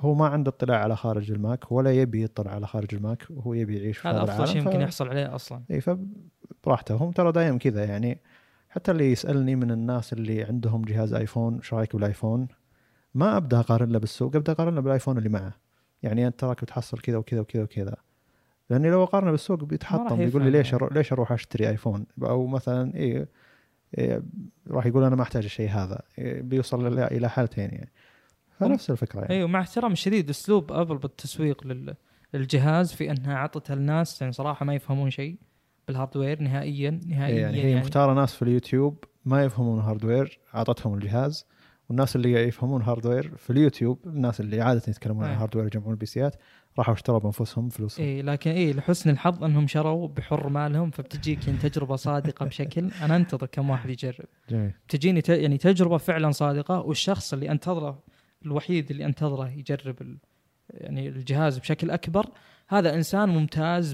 [0.00, 3.26] هو ما عنده اطلاع على خارج ال Mac ولا يبي يطلع على خارج ال Mac
[3.30, 5.62] وهو يبي يعيش في هذا أفضل شيء ف- يمكن يحصل عليه أصلا.
[5.70, 6.94] إي فبراحته.
[6.94, 7.84] هم ترى دايم كذا.
[7.84, 8.20] يعني
[8.70, 12.48] حتى اللي يسألني من الناس اللي عندهم جهاز iPhone إيش رأيك بال iPhone؟
[13.14, 15.52] ما أبدأ أقارن له بالسوق أبدأ أقارن له بال iPhone اللي معه.
[16.02, 17.96] يعني أنت تراك بتحصل كذا وكذا وكذا وكذا.
[18.70, 20.76] لأني لو أقارنه بالسوق بيتحطم راح بيقول لي ليش يعني.
[20.76, 23.26] أروح ليش أروح أشتري iPhone؟ أو مثلا اي
[23.98, 24.22] إيه
[24.70, 26.02] راح يقول أنا ما أحتاج الشيء هذا.
[26.18, 27.92] إيه بيوصل إلى حالتين يعني.
[28.60, 29.34] فنفس الفكرة يعني.
[29.34, 31.94] أيوه مع احترام شديد أسلوب Apple بالتسويق لل-
[32.34, 35.36] للجهاز في أنها عطتها الناس يعني صراحة ما يفهمون شيء.
[35.88, 40.94] بال hardware نهائيا نهائيا إيه يعني هي مختارة ناس في اليوتيوب ما يفهمون hardware أعطتهم
[40.94, 41.46] الجهاز
[41.88, 45.42] والناس اللي يفهمون hardware في اليوتيوب الناس اللي عادة يتكلمون عن إيه.
[45.42, 46.36] hardware يجمعون ال PC ات
[46.78, 48.06] راحوا اشتروا بأنفسهم فلوسهم.
[48.06, 53.16] اي لكن اي لحسن الحظ أنهم شروا بحر مالهم فبتجيك يعني تجربة صادقة بشكل أنا
[53.16, 54.24] أنتظر كم واحد يجرب.
[54.50, 54.72] جميل.
[54.88, 55.28] تجيني ت...
[55.28, 58.02] يعني تجربة فعلا صادقة والشخص اللي أنتظره
[58.46, 60.18] الوحيد اللي أنتظره يجرب ال...
[60.70, 62.26] يعني الجهاز بشكل أكبر
[62.68, 63.92] هذا إنسان ممتاز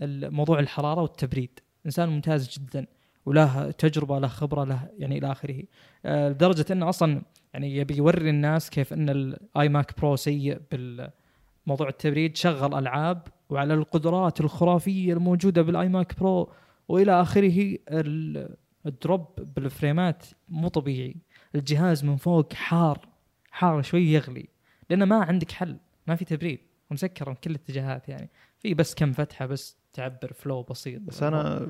[0.00, 1.60] بالموضوع الحرارة والتبريد.
[1.86, 2.86] إنسان ممتاز جدا
[3.26, 5.62] وله تجربة له خبرة له يعني إلى آخره.
[6.04, 7.22] آه، لدرجة أنه أصلا
[7.54, 13.74] يعني يبي يوري الناس كيف أن ال iMac Pro سيء بالموضوع التبريد شغل ألعاب وعلى
[13.74, 16.52] القدرات الخرافية الموجودة بال iMac Pro
[16.88, 18.56] وإلى آخره ال-
[18.86, 19.26] ال drop
[19.56, 21.16] بال frame ات مو طبيعي.
[21.54, 23.08] الجهاز من فوق حار
[23.50, 24.48] حار شوي يغلي
[24.90, 25.76] لأنه ما عندك حل
[26.06, 26.58] ما في تبريد
[26.90, 28.30] ومسكر من كل الاتجاهات يعني.
[28.58, 31.02] في بس كم فتحة بس تعبر flow بسيط.
[31.02, 31.68] بس أنا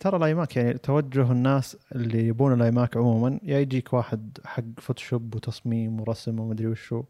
[0.00, 4.64] ترى ال iMac يعني توجه الناس اللي يبون ال iMac عموما يا يجيك واحد حق
[4.78, 7.04] Photoshop وتصميم ورسم ومدري وشو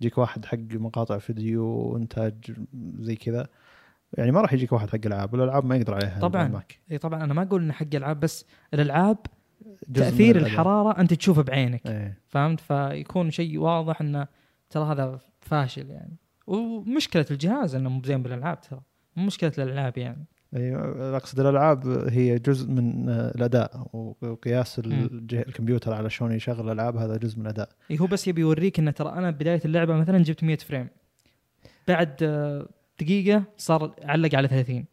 [0.00, 2.34] يجيك واحد حق مقاطع فيديو وإنتاج
[2.98, 3.46] زي كذا.
[4.12, 6.62] يعني ما راح يجيك واحد حق العاب والالعاب ما يقدر عليها طبعاً.
[6.90, 9.18] إي طبعا أنا ما أقول إنه حق العاب بس الألعاب
[9.94, 10.36] تأثير.
[10.36, 12.18] الحرارة أنت تشوفه بعينك إيه.
[12.26, 14.26] فهمت؟ فيكون شيء واضح إنه
[14.70, 16.16] ترى هذا فاشل يعني.
[16.46, 18.80] ومشكلة الجهاز إنه مو زين بالألعاب ترى.
[19.16, 20.26] مشكلة الألعاب يعني.
[20.56, 23.86] أيوه أقصد الألعاب هي جزء من آه، الأداء
[24.22, 27.68] وقياس الكمبيوتر على شلون يشغل الألعاب هذا جزء من الأداء.
[27.90, 30.88] إيه هو بس يبي يوريك انه ترى أنا بداية اللعبة مثلا جبت 100 فريم.
[31.88, 32.68] بعد آه،
[33.00, 34.84] دقيقة صار علق على 30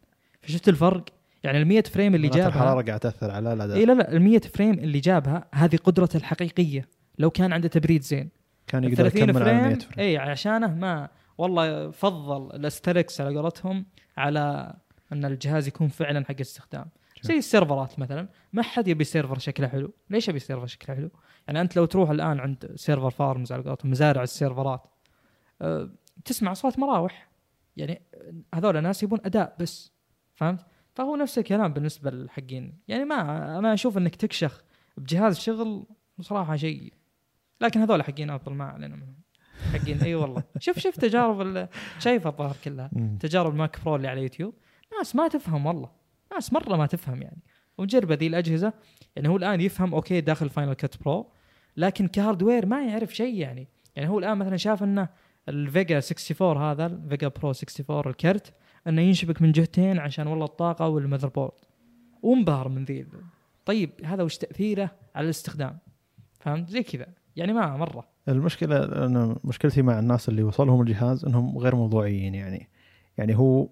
[0.42, 1.04] فشفت الفرق؟
[1.44, 3.76] يعني ال 100 frame اللي جابها الحرارة قاعد تأثر على الأداء.
[3.76, 6.88] اي لا لا ال 100 frame اللي جابها هذه قدرته الحقيقية.
[7.18, 8.28] لو كان عنده تبريد زين.
[8.66, 10.06] كان يقدر 30 يكمل على 100 frame frame.
[10.06, 11.08] اي عشانه ما
[11.38, 13.84] والله فضل الاستركس على قولتهم.
[14.16, 14.74] على
[15.12, 16.86] أن الجهاز يكون فعلا حق استخدام
[17.22, 19.94] زي السيرفرات مثلا ما حد يبي server شكله حلو.
[20.10, 21.10] ليش يبي server شكله حلو؟
[21.46, 24.86] يعني أنت لو تروح الآن عند server farms على قولتهم مزارع السيرفرات
[25.62, 25.90] أه
[26.24, 27.30] تسمع اصوات مراوح.
[27.76, 28.02] يعني
[28.54, 29.92] هذول الناس يبون أداء بس
[30.34, 32.78] فهمت؟ فهو نفس الكلام بالنسبة للحقين.
[32.88, 34.64] يعني ما أنا أشوف إنك تكشخ
[34.96, 35.86] بجهاز شغل
[36.20, 36.92] صراحة شيء.
[37.60, 39.21] لكن هذول حقين Apple ما علينا منهم.
[39.72, 39.98] حقين.
[40.02, 40.42] إي والله.
[40.58, 42.90] شوف شوف تجارب ال- شايفه الظاهر كلها.
[43.20, 44.54] تجارب ال Mac Pro اللي على يوتيوب.
[44.98, 45.90] ناس ما تفهم والله.
[46.32, 47.42] ناس مرة ما تفهم يعني.
[47.78, 48.72] ومجربه ذي الأجهزة.
[49.16, 51.32] يعني هو الآن يفهم okay داخل Final Cut Pro
[51.76, 53.68] لكن ك hardware ما يعرف شيء يعني.
[53.96, 55.08] يعني هو الآن مثلا شاف إنه
[55.48, 58.54] ال Vega 64 هذا ال Vega Pro 64 الكرت
[58.86, 61.52] إنه ينشبك من جهتين عشان والله الطاقة وال motherboard
[62.22, 63.06] وانبهر من ذي
[63.66, 65.78] طيب هذا وش تأثيره على الاستخدام؟
[66.40, 67.06] فهمت؟ زي كذا.
[67.36, 68.08] يعني ما مرة.
[68.28, 72.68] المشكلة أنا مشكلتي مع الناس اللي وصلهم الجهاز إنهم غير موضوعيين يعني.
[73.18, 73.68] يعني هو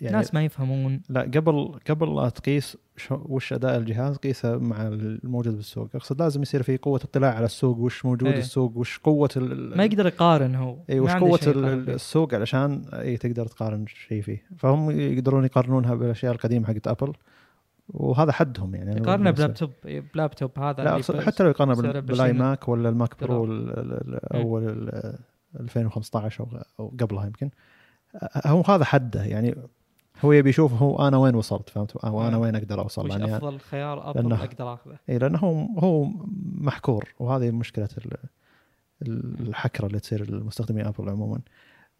[0.00, 1.02] يعني ناس ما يفهمون.
[1.08, 2.76] لا قبل قبل لا تقيس
[3.10, 5.88] وش أداء الجهاز قيسه مع الموجود بالسوق.
[5.94, 8.38] أقصد لازم يصير في قوة اطلاع على السوق وش موجود إيه.
[8.38, 10.76] السوق وش قوة ال ما يقدر يقارن هو.
[10.90, 11.40] اي وش قوة.
[11.46, 14.42] السوق علشان اي تقدر تقارن شيء فيه.
[14.58, 17.12] فهم يقدرون يقارنونها بالأشياء القديمة حقت Apple
[17.94, 18.96] وهذا حدهم يعني.
[18.96, 23.24] يقارنه بلابتوب إيه، بلابتوب هذا لا اللي حتى لو يقارنه بال iMac ولا ال Mac
[23.24, 24.20] Pro إيه.
[24.42, 25.18] أول ال-
[25.60, 27.50] 2015 أو قبلها يمكن.
[28.46, 29.54] هو هذا حده يعني.
[30.24, 32.40] هو يبي يشوف هو أنا وين وصلت فهمت؟ أو أنا آه.
[32.40, 36.08] وين أقدر أوصل وش يعني أفضل خيار لأنه- أقدر أخذه؟ اي لأنه هو هو
[36.54, 37.14] محكور.
[37.18, 38.16] وهذه مشكلة ال-
[39.02, 41.40] ال- الحكرة اللي تصير المستخدمين Apple عموما.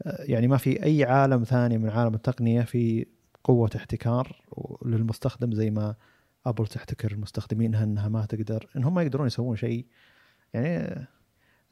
[0.07, 3.07] آه، يعني ما في أي عالم ثاني من عالم التقنية في
[3.45, 4.43] قوة احتكار
[4.85, 5.95] للمستخدم زي ما
[6.47, 9.87] Apple تحتكر مستخدمينها إنها ما تقدر انهم ما يقدرون يسوون شيء.
[10.55, 10.77] يعني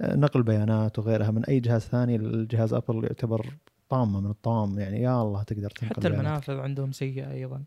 [0.00, 3.46] آه، نقل بيانات وغيرها من أي جهاز ثاني الجهاز Apple يعتبر
[3.88, 6.20] طامة من الطام يعني يا الله تقدر تنقل حتى بيانات.
[6.20, 7.64] المنافذ عندهم سيئة أيضا.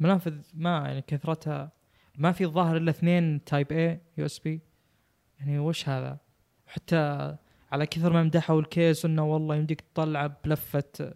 [0.00, 1.72] المنافذ ما يعني كثرتها
[2.18, 4.60] ما في الظاهر إلا اثنين Type-A USB
[5.38, 6.18] يعني وش هذا؟
[6.66, 7.36] حتى
[7.72, 11.14] على كثر ما مدحوا ال case إنه والله يمديك تطلعه بلفة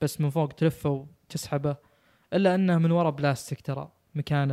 [0.00, 1.76] بس من فوق تلفه وتسحبه
[2.32, 4.50] إلا أنه من ورا بلاستيك ترى مكان.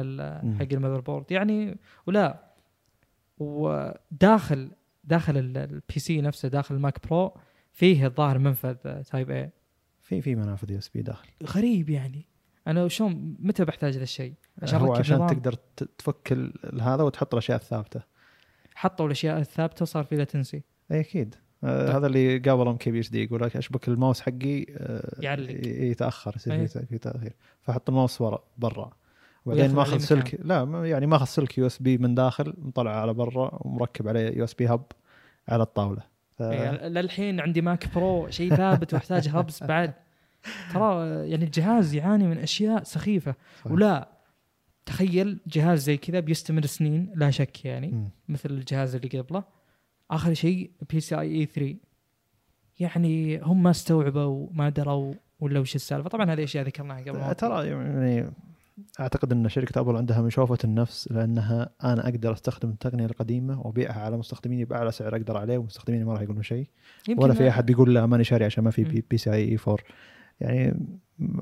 [0.60, 1.32] حق ال motherboard.
[1.32, 1.78] يعني
[2.08, 2.52] ولا
[3.38, 4.72] وداخل
[5.04, 7.38] داخل ال- ال PC نفسه داخل ال Mac Pro
[7.72, 9.50] فيه الظاهر منفذ Type-A
[10.02, 11.28] في في منافذ USB داخل.
[11.44, 12.28] غريب يعني.
[12.68, 15.28] أنا شلون متى بحتاج ذا الشيء؟ عشان هو عشان.
[15.28, 15.54] تقدر
[15.98, 16.38] تفك
[16.82, 18.02] هذا وتحط الأشياء الثابتة.
[18.76, 21.36] حطوا الأشياء الثابتة وصار في latency اي أكيد.
[21.64, 21.96] آه طيب.
[21.96, 25.68] هذا اللي قبل أم كي بي اتش دي يقول لك أشبك الماوس حقي آه يعلق.
[25.68, 26.68] يتأخر يصير أي.
[26.68, 28.92] في تأخير فأحط الماوس ورا برا
[29.46, 34.38] وبعدين ماخذ سلك لا يعني ماخذ سلك USB من داخل مطلع على برا ومركب عليه
[34.38, 34.84] USB hub
[35.48, 36.02] على الطاولة
[36.38, 36.40] ف...
[36.40, 39.94] يعني للحين عندي Mac Pro شيء ثابت وأحتاج hubs بعد
[40.74, 43.72] ترى يعني الجهاز يعاني من أشياء سخيفة صحيح.
[43.72, 44.10] ولا
[44.86, 48.10] تخيل جهاز زي كذا بيستمر سنين لا شك يعني مم.
[48.30, 49.44] مثل الجهاز اللي قبله
[50.12, 51.76] آخر شيء PCIe 3
[52.80, 56.10] يعني هم ما استوعبوا ما دروا ولا وش السالفة.
[56.10, 57.36] طبعا هذه أشياء ذكرناها قبل.
[57.36, 58.34] ترى يعني
[59.00, 64.00] أعتقد أن شركة Apple عندها من شوفه النفس لأنها أنا أقدر أستخدم التقنية القديمة وأبيعها
[64.00, 66.68] على مستخدمين باعلى سعر أقدر عليه ومستخدمين ما راح يقولون شيء.
[67.18, 68.84] ولا في أحد بيقول لا ماني شاري عشان ما في.
[68.84, 69.78] P, PCIe 4
[70.42, 70.88] يعني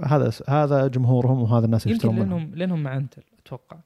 [0.03, 2.29] هذا هذا جمهورهم وهذا الناس اللي يشترون منهم.
[2.29, 3.79] لانهم لأنهم مع Intel أتوقع.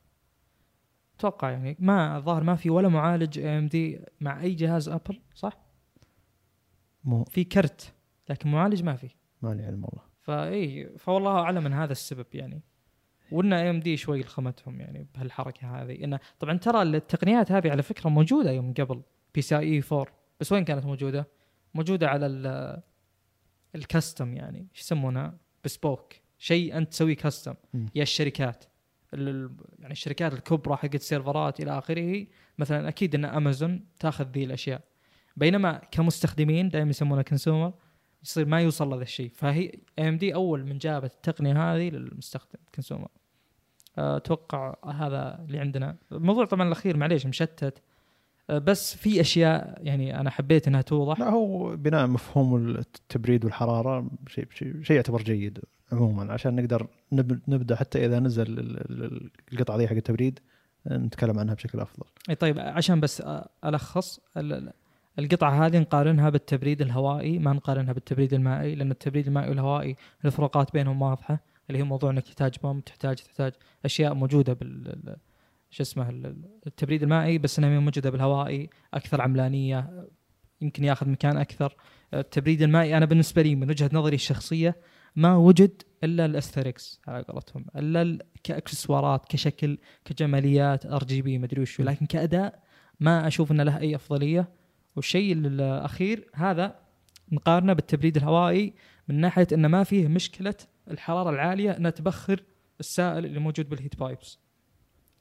[1.18, 5.58] أتوقع يعني ما الظاهر ما في ولا معالج AMD مع أي جهاز Apple صح؟
[7.04, 7.24] مو.
[7.24, 7.94] في كرت
[8.30, 9.10] لكن معالج ما في.
[9.42, 10.02] ماني علم والله.
[10.22, 12.62] فاي فوالله أعلم من هذا السبب يعني.
[13.32, 16.04] وان AMD شوي لخمتهم يعني بهالحركة هذه.
[16.04, 19.02] إنه طبعا ترى التقنيات هذه على فكرة موجودة يوم قبل
[19.36, 20.08] PCIe 4
[20.40, 21.28] بس وين كانت موجودة؟
[21.74, 22.82] موجودة على ال-
[23.76, 27.86] ال custom يعني إيش يسمونها؟ bespoke شيء أنت تسويه custom مم.
[27.96, 28.56] يا الشركات.
[28.56, 28.73] ال- ال-
[29.80, 32.26] يعني الشركات الكبرى حقت السيرفرات إلى آخره
[32.58, 34.82] مثلا أكيد إن امازون تأخذ ذي الأشياء.
[35.38, 37.74] بينما كمستخدمين دائما يسمونها consumer
[38.24, 39.32] يصير ما يوصل لهذا الشيء.
[39.36, 43.08] فهي AMD أول من جابت التقنية هذه للمستخدم consumer
[43.98, 45.98] أتوقع هذا اللي عندنا.
[46.12, 47.82] الموضوع طبعا الأخير معليش مشتت.
[48.50, 51.20] بس في أشياء يعني أنا حبيت إنها توضح.
[51.20, 55.60] لا هو بناء مفهوم التبريد والحرارة شيء شيء, شيء يعتبر جيد.
[55.94, 60.40] عموما عشان نقدر نب- نبدأ حتى إذا نزل ال- ال- القطعة دي حق التبريد
[60.92, 62.06] نتكلم عنها بشكل أفضل.
[62.30, 63.24] إي طيب عشان بس
[63.66, 64.74] ألخص ال- ال-
[65.20, 71.02] القطعة هذه نقارنها بالتبريد الهوائي ما نقارنها بالتبريد المائي لأن التبريد المائي والهوائي الفروقات بينهم
[71.02, 71.40] واضحة
[71.70, 73.52] اللي هي موضوع إنك تحتاج بوم تحتاج تحتاج
[73.86, 75.16] أشياء موجودة بال ال-
[75.70, 76.36] شو اسمه ال-
[76.68, 80.08] التبريد المائي بس إنها موجودة بالهوائي أكثر عملانية
[80.62, 81.76] يمكن ياخذ مكان أكثر.
[82.14, 84.76] التبريد المائي أنا بالنسبة لي من وجهة نظري الشخصية
[85.16, 91.84] ما وجد إلا الأستريكس على قولتهم إلا ال- كأكسسوارات كشكل كجماليات RGB مدري وشو.
[91.84, 92.64] لكن كأداء
[93.00, 94.50] ما أشوف ان له أي أفضلية.
[94.96, 96.76] والشيء الأخير هذا
[97.32, 98.74] نقارنه بالتبريد الهوائي
[99.08, 100.56] من ناحية إنه ما فيه مشكلة
[100.92, 102.44] الحرارة العالية انها تبخر
[102.80, 104.40] السائل اللي موجود بال heat pipes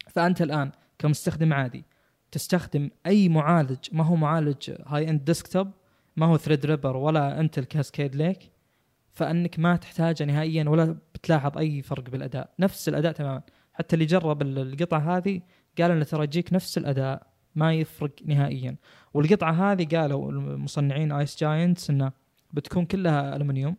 [0.08, 1.84] فأنت الآن كمستخدم عادي
[2.32, 5.70] تستخدم أي معالج ما هو معالج high-end desktop
[6.16, 8.51] ما هو Threadripper ولا Intel Cascade Lake
[9.14, 12.50] فأنك ما تحتاج نهائيا ولا بتلاحظ أي فرق بالأداء.
[12.58, 13.42] نفس الأداء تماما.
[13.72, 15.40] حتى اللي جرب ال- القطعة هذه
[15.78, 18.76] قال إنه ترى يجيك نفس الأداء ما يفرق نهائيا.
[19.14, 22.12] والقطعة هذه قالوا المصنعين Ice Giants إنه
[22.52, 23.76] بتكون كلها الومنيوم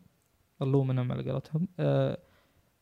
[0.61, 1.67] الومنيوم على قولتهم.
[1.79, 2.17] أه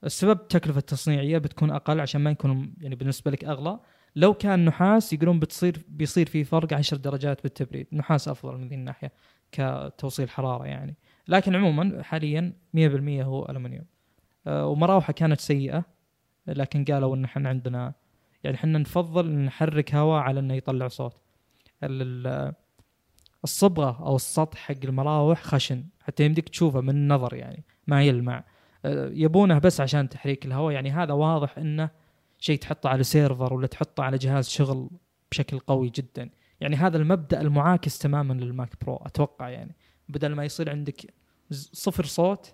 [0.04, 3.80] السبب التكلفه التصنيعية بتكون أقل عشان ما يكون يعني بالنسبة لك أغلى.
[4.16, 7.88] لو كان نحاس يقولون بتصير بيصير في فرق 10 درجات بالتبريد.
[7.94, 9.12] نحاس أفضل من ذي الناحية
[9.52, 10.96] كتوصيل حرارة يعني.
[11.32, 12.80] لكن عموما حاليا 100%
[13.24, 13.86] هو الومنيوم
[14.48, 15.84] أه ومراوحة كانت سيئة
[16.48, 17.94] لكن قالوا إن إحنا عندنا
[18.44, 21.22] يعني إحنا نفضل نحرك هواء على إنه يطلع صوت.
[21.84, 22.54] ال- ال-
[23.44, 28.44] الصبغة أو السطح حق المراوح خشن حتى يمديك تشوفه من النظر يعني ما يلمع.
[28.86, 30.74] أه، يبونه بس عشان تحريك الهواء.
[30.74, 31.90] يعني هذا واضح إنه
[32.40, 34.90] شيء تحطه على server ولا تحطه على جهاز شغل
[35.32, 36.30] بشكل قوي جدا.
[36.62, 39.76] يعني هذا المبدأ المعاكس تماما لل Mac Pro أتوقع يعني.
[40.10, 41.14] بدل ما يصير عندك
[41.52, 42.54] صفر صوت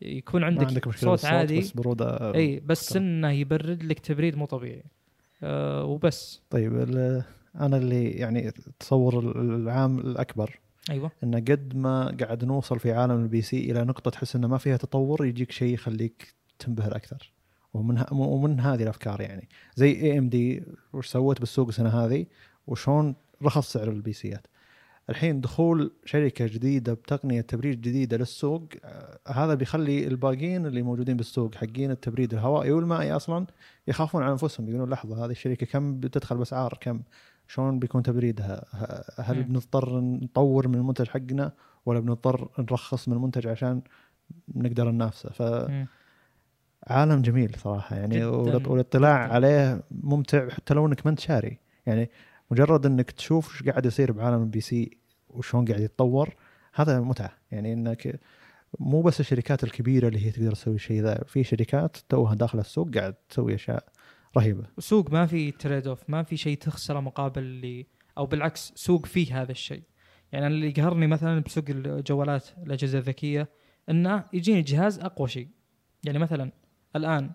[0.00, 2.96] يكون ما عندك, عندك مشكلة صوت عادي بس برودة إي بس.
[2.96, 4.84] إنه يبرد لك تبريد مو طبيعي.
[5.42, 6.42] أه وبس.
[6.50, 6.76] طيب
[7.60, 10.58] أنا اللي يعني التصور العام الأكبر.
[10.90, 11.10] أيوه.
[11.24, 14.76] إن قد ما قاعد نوصل في عالم ال PC إلى نقطة تحس إنه ما فيها
[14.76, 17.32] تطور يجيك شيء يخليك تنبهر أكثر.
[17.74, 19.48] ومن ومن هذه الأفكار يعني.
[19.74, 20.62] زي AMD
[20.92, 22.26] وش سوت بالسوق السنة هذه؟
[22.66, 24.46] وشون رخص سعر البي سيات؟
[25.10, 31.54] الحين دخول شركة جديدة بتقنية تبريد جديدة للسوق آه، هذا بيخلي الباقيين اللي موجودين بالسوق
[31.54, 33.46] حقين التبريد الهوائي والمائي أصلا
[33.88, 37.02] يخافون على أنفسهم يقولون لحظة هذه الشركة كم بتدخل بأسعار كم
[37.48, 38.64] شلون بيكون تبريدها
[39.18, 39.42] هل.
[39.42, 41.52] بنضطر نطور من المنتج حقنا
[41.86, 43.82] ولا بنضطر نرخص من المنتج عشان
[44.54, 45.30] نقدر ننافسه
[45.68, 45.86] مم.
[46.86, 49.34] فعالم جميل صراحة يعني والاطلاع جداً.
[49.34, 52.10] عليه ممتع حتى لو إنك ما أنت شاري يعني
[52.50, 54.99] مجرد إنك تشوف إيش قاعد يصير بعالم ال PC
[55.34, 56.34] وشلون قاعد يتطور
[56.74, 57.32] هذا متعة.
[57.50, 58.20] يعني إنك
[58.78, 62.94] مو بس الشركات الكبيرة اللي هي تقدر تسوي شيء ذا في شركات توها داخله السوق
[62.94, 63.84] قاعد تسوي أشياء
[64.36, 64.64] رهيبة.
[64.78, 67.86] سوق ما في trade off ما في شيء تخسره مقابل اللي
[68.18, 69.82] أو بالعكس سوق فيه هذا الشيء.
[70.32, 73.48] يعني أنا اللي يقهرني مثلا بسوق الجوالات الأجهزة الذكية
[73.88, 75.48] إنه يجيني جهاز أقوى شيء.
[76.04, 76.52] يعني مثلا
[76.96, 77.30] الآن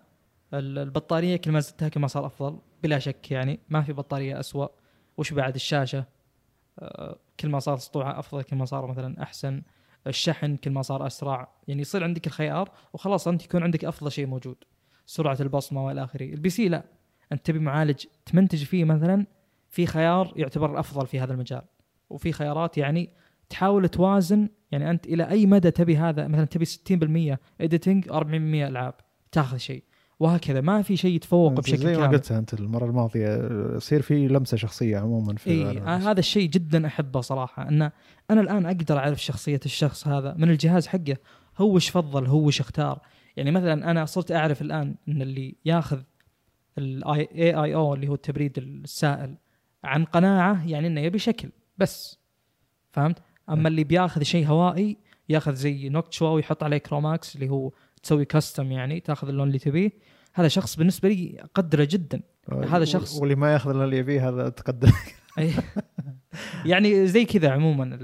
[0.54, 4.40] ال- البطارية كل ما زدتها كل ما صار أفضل بلا شك يعني ما في بطارية
[4.40, 4.70] اسوء
[5.16, 6.04] وش بعد؟ الشاشة.
[7.40, 9.62] كل ما صار سطوعها أفضل كل ما صار مثلا أحسن
[10.06, 11.48] الشحن كل ما صار أسرع.
[11.68, 14.56] يعني يصير عندك الخيار وخلاص أنت يكون عندك أفضل شيء موجود.
[15.06, 16.34] سرعة البصمة وإلى آخره.
[16.34, 16.84] ال PC لا.
[17.32, 19.26] أنت تبي معالج تمنتج فيه مثلا
[19.68, 21.62] في خيار يعتبر الافضل في هذا المجال.
[22.10, 23.10] وفي خيارات يعني
[23.48, 24.48] تحاول توازن.
[24.70, 28.12] يعني أنت إلى أي مدى تبي هذا؟ مثلا تبي 60% editing 40%
[28.68, 28.94] ألعاب.
[29.32, 29.84] تاخذ شيء.
[30.20, 32.16] وهكذا ما في شيء يتفوق بشكل زي ما كامل.
[32.16, 35.78] قلت أنت المرة الماضية يصير في لمسة شخصية عموما في إي.
[35.78, 37.90] آه هذا الشيء جدا أحبه صراحة إن
[38.30, 41.16] أنا الآن أقدر أعرف شخصية الشخص هذا من الجهاز حقه
[41.58, 43.00] هو وش فضل هو وش اختار.
[43.36, 46.00] يعني مثلا أنا صرت أعرف الآن إن اللي ياخذ
[46.78, 49.34] الاي اي أو اللي هو التبريد السائل
[49.84, 51.48] عن قناعة يعني إنه يبي شكل
[51.78, 52.18] بس.
[52.92, 54.96] فهمت؟ أما اللي بياخذ شيء هوائي
[55.28, 57.72] ياخذ زي Noctua ويحط عليه Chromax اللي هو
[58.06, 59.90] تسوي custom يعني تاخذ اللون اللي تبيه.
[60.34, 62.20] هذا شخص بالنسبة لي اقدره جدا.
[62.68, 64.92] هذا شخص- واللي ما ياخذ الا اللي يبيه هذا تقدم
[65.38, 65.52] أي.
[66.64, 67.98] يعني زي كذا عموما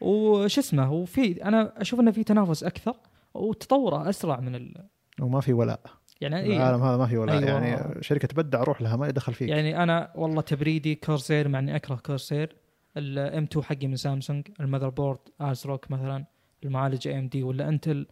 [0.00, 2.94] وش اسمه وفي أنا أشوف إنه في تنافس أكثر
[3.34, 4.74] وتطوره أسرع من ال...
[5.20, 5.80] وما في ولاء.
[6.20, 6.56] يعني إيه.
[6.56, 7.38] العالم هذا ما في ولاء.
[7.38, 7.50] أيوة.
[7.50, 9.48] يعني شركة تبدع روح لها ما يدخل فيك.
[9.48, 12.56] يعني أنا والله تبريدي Corsair مع إني أكره Corsair
[12.96, 16.24] ال M 2 حقي من سامسونج ال motherboard ASRock مثلا
[16.64, 18.06] المعالج AMD ولا Intel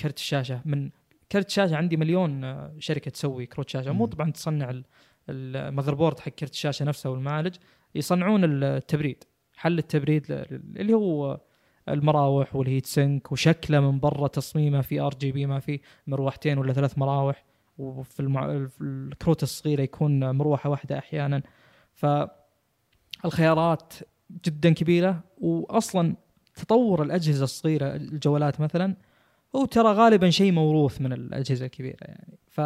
[0.00, 0.60] كرت الشاشة.
[0.64, 0.90] من
[1.32, 3.92] كرت شاشه عندي مليون آه، شركة تسوي كروت شاشة.
[3.92, 4.06] مو.
[4.06, 4.84] طبعا تصنع ال-
[5.28, 7.56] ال motherboard حق كرت الشاشة نفسه والمعالج
[7.94, 9.24] يصنعون التبريد
[9.56, 10.26] حل التبريد
[10.76, 11.40] اللي هو
[11.88, 16.98] المراوح وال heat sink وشكله من برا تصميمه في RGB ما في مروحتين ولا ثلاث
[16.98, 17.44] مراوح
[17.78, 18.66] وفي المع...
[18.80, 21.42] الكروت الصغيرة يكون مروحة واحدة أحيانا.
[23.22, 23.92] فالخيارات
[24.44, 26.16] جدا كبيرة واصلا
[26.54, 28.96] تطور الأجهزة الصغيرة الجوالات مثلا
[29.56, 32.38] هو ترى غالبا شيء موروث من الأجهزة الكبيرة يعني.
[32.46, 32.60] ف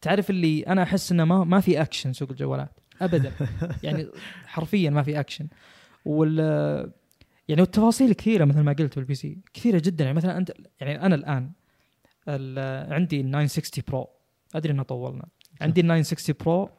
[0.00, 2.80] تعرف اللي أنا أحس إنه ما ما في اكشن سوق الجوالات.
[3.02, 3.32] ابدا.
[3.82, 4.06] يعني
[4.46, 5.48] حرفيا ما في اكشن
[6.04, 6.38] وال
[7.48, 10.04] يعني التفاصيل كثيرة مثل ما قلت بال PC كثيرة جدا.
[10.04, 11.52] يعني مثلا انت يعني أنا الآن
[12.28, 14.08] ال- عندي ال 960 Pro.
[14.54, 15.28] أدري إنه طولنا.
[15.60, 16.70] عندي ال 960 Pro.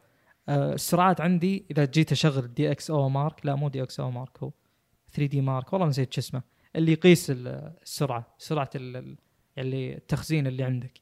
[0.48, 3.46] آه، السرعات عندي إذا جيت أشغل دي إكس أو مارك.
[3.46, 4.50] لا مو دي إكس أو مارك هو
[5.12, 5.72] 3DMark.
[5.72, 6.42] والله نسيت شو اسمه.
[6.76, 9.16] اللي يقيس ال- السرعة سرعة ال- ال-
[9.58, 11.00] اللي التخزين اللي عندك.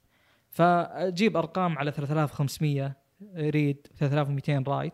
[0.51, 2.97] فأجيب أرقام على 3500
[3.37, 4.93] read 3200 write.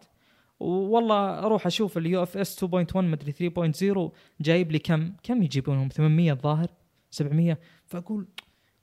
[0.60, 6.68] والله أروح أشوف ال UFS 2.1 مدري 3.0 جايب لي كم؟ كم يجيبونهم؟ 800 الظاهر؟
[7.10, 8.26] 700 فأقول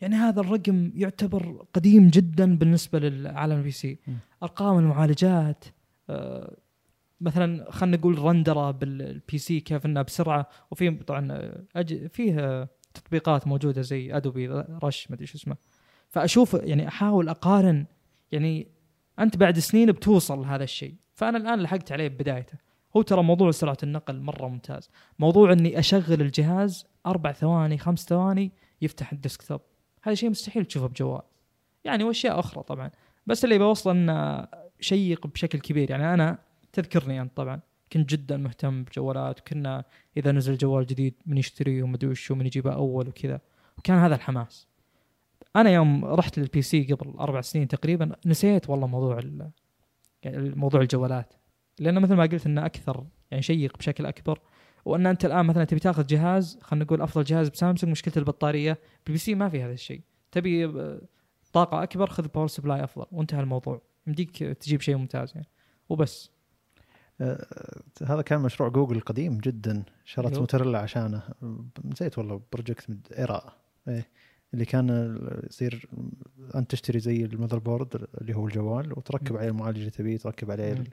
[0.01, 3.99] يعني هذا الرقم يعتبر قديم جدا بالنسبة للعالم ال PC.
[4.43, 5.65] أرقام المعالجات
[6.09, 6.57] آه،
[7.22, 12.07] مثلا خلينا نقول رندرة بال PC كيف إنها بسرعة وفي طبعا أج...
[12.07, 14.47] فيه تطبيقات موجودة زي Adobe
[14.84, 15.55] Rush مدري شو اسمه.
[16.09, 17.86] فأشوف يعني أحاول أقارن
[18.32, 18.67] يعني
[19.19, 20.95] أنت بعد سنين بتوصل لهذا الشيء.
[21.13, 22.57] فأنا الآن لحقت عليه ببدايته
[22.97, 24.89] هو ترى موضوع سرعة النقل مرة ممتاز.
[25.19, 28.51] موضوع إني أشغل الجهاز أربع ثواني خمس ثواني
[28.82, 29.61] يفتح الديسكتوب.
[30.03, 31.22] هذا شيء مستحيل تشوفه بجوال.
[31.84, 32.91] يعني وأشياء أخرى طبعا.
[33.28, 34.47] بس اللي بوصله إنه
[34.80, 35.91] شيق بشكل كبير.
[35.91, 36.38] يعني أنا
[36.74, 37.59] تذكرني أنت طبعا.
[37.93, 39.84] كنت جدا مهتم بجوالات كنا
[40.17, 43.41] إذا نزل جوال جديد من يشتريه ومدري وش ومن يجيبه أول وكذا.
[43.78, 44.67] وكان هذا الحماس.
[45.55, 49.19] أنا يوم رحت للبي سي قبل أربع سنين تقريبا نسيت والله موضوع
[50.24, 51.34] يعني موضوع الجوالات.
[51.80, 54.39] لأنه مثل ما قلت إنه أكثر يعني شيق بشكل أكبر.
[54.86, 59.19] وأن أنت الآن مثلا تبي تأخذ جهاز خلينا نقول أفضل جهاز بسامسونج مشكلة البطارية بال
[59.19, 60.01] PC ما في هذا الشيء.
[60.32, 61.01] تبي آه،
[61.53, 63.05] طاقة أكبر خذ power supply أفضل.
[63.11, 63.82] وانتهى الموضوع.
[64.07, 65.47] يمديك تجيب شيء ممتاز يعني.
[65.89, 66.32] وبس.
[68.05, 69.84] هذا كان مشروع جوجل قديم جدا.
[70.05, 70.38] شرت.
[70.39, 71.24] موتوريلا عشانه.
[71.86, 73.53] نسيت والله Project Ara
[73.88, 74.07] إيه
[74.53, 75.17] اللي كان
[75.49, 75.89] يصير
[76.55, 79.38] أنت تشتري زي ال motherboard اللي هو الجوال وتركب.
[79.38, 80.84] عليه المعالج اللي تبيه تركب عليه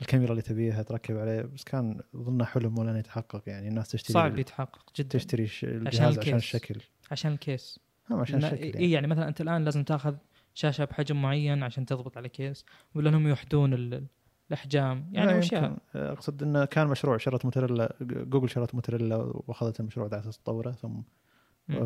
[0.00, 1.42] الكاميرا اللي تبيها تركب عليه.
[1.42, 3.68] بس كان ظنه حلم ولا يتحقق يعني.
[3.68, 5.08] الناس تشتري صعب يتحقق جدا.
[5.08, 6.34] تشتري الجهاز عشان ال case.
[6.34, 6.80] الشكل.
[7.10, 7.80] عشان ال case
[8.10, 8.90] هم عشان الشكل يعني.
[8.90, 10.14] يعني مثلا أنت الآن لازم تأخذ
[10.54, 12.64] شاشة بحجم معين عشان تضبط على case
[12.94, 14.06] ولا انهم يوحدون ال-
[14.48, 15.08] الأحجام.
[15.12, 20.18] يعني اشياء يمكن- أقصد إنه كان مشروع شرت موتوريلا جوجل شرت موتوريلا وأخذت المشروع على
[20.20, 21.00] أساس تطوره ثم.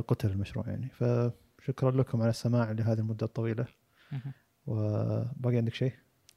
[0.09, 0.89] قتل المشروع يعني.
[0.89, 3.67] فشكرا لكم على السماع لهذه المدة الطويلة.
[4.67, 5.93] وباقي عندك شيء؟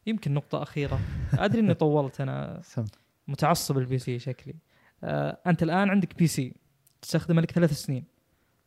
[0.08, 1.00] يمكن نقطة أخيرة.
[1.34, 2.62] أدري إني طولت أنا
[3.28, 4.56] متعصب ال PC شكلي.
[5.04, 6.54] آه، أنت الآن عندك PC
[7.02, 8.04] تستخدمه لك ثلاث سنين.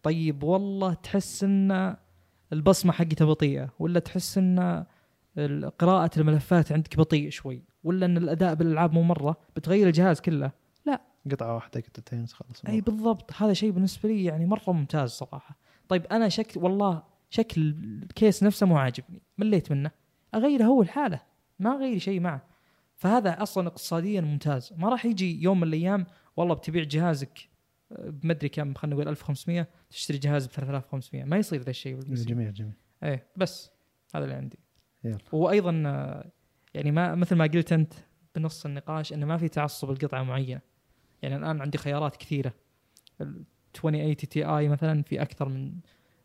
[0.02, 1.96] طيب والله تحس إن
[2.52, 4.84] البصمة حقته بطيئة ولا تحس إن
[5.78, 10.52] قراءة الملفات عندك بطيء شوي ولا إن الأداء بالألعاب مو مرة؟ بتغير الجهاز كله؟
[11.30, 15.58] قطعة واحدة قطعتين خلاص أي بالضبط هذا شيء بالنسبة لي يعني مرة ممتاز صراحة.
[15.88, 17.60] طيب أنا شكل والله شكل
[18.02, 19.90] الكيس نفسه مو عاجبني مليت منه.
[20.34, 21.20] أغيره هو الحاله
[21.58, 22.46] ما أغير شيء معه.
[22.94, 24.72] فهذا أصلا اقتصاديا ممتاز.
[24.76, 26.06] ما راح يجي يوم من الأيام
[26.36, 27.48] والله بتبيع جهازك
[27.92, 32.00] آه، بمدري كم خلينا نقول 1500 تشتري جهاز ب 3500 ما يصير ذا الشيء.
[32.00, 32.72] جميل جميل.
[33.02, 33.70] إيه بس
[34.14, 34.58] هذا اللي عندي.
[35.04, 35.18] يلا.
[35.32, 35.72] وأيضا
[36.74, 37.92] يعني ما مثل ما قلت أنت
[38.36, 40.60] بنص النقاش إنه ما في تعصب لقطعة معينة.
[41.22, 42.52] يعني الآن عندي خيارات كثيرة.
[43.20, 43.44] ال
[43.74, 45.72] 2080 تي اي مثلا في أكثر من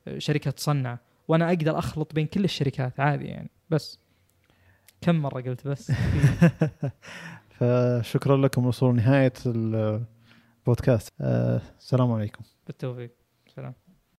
[0.07, 0.97] آه، شركة تصنع.
[1.27, 3.49] وأنا أقدر أخلط بين كل الشركات عادي يعني.
[3.69, 3.99] بس
[5.01, 5.91] كم مرة قلت بس؟
[7.57, 11.13] فشكرا لكم وصول نهاية البودكاست.
[11.21, 12.43] آه، السلام عليكم.
[12.67, 13.16] بالتوفيق.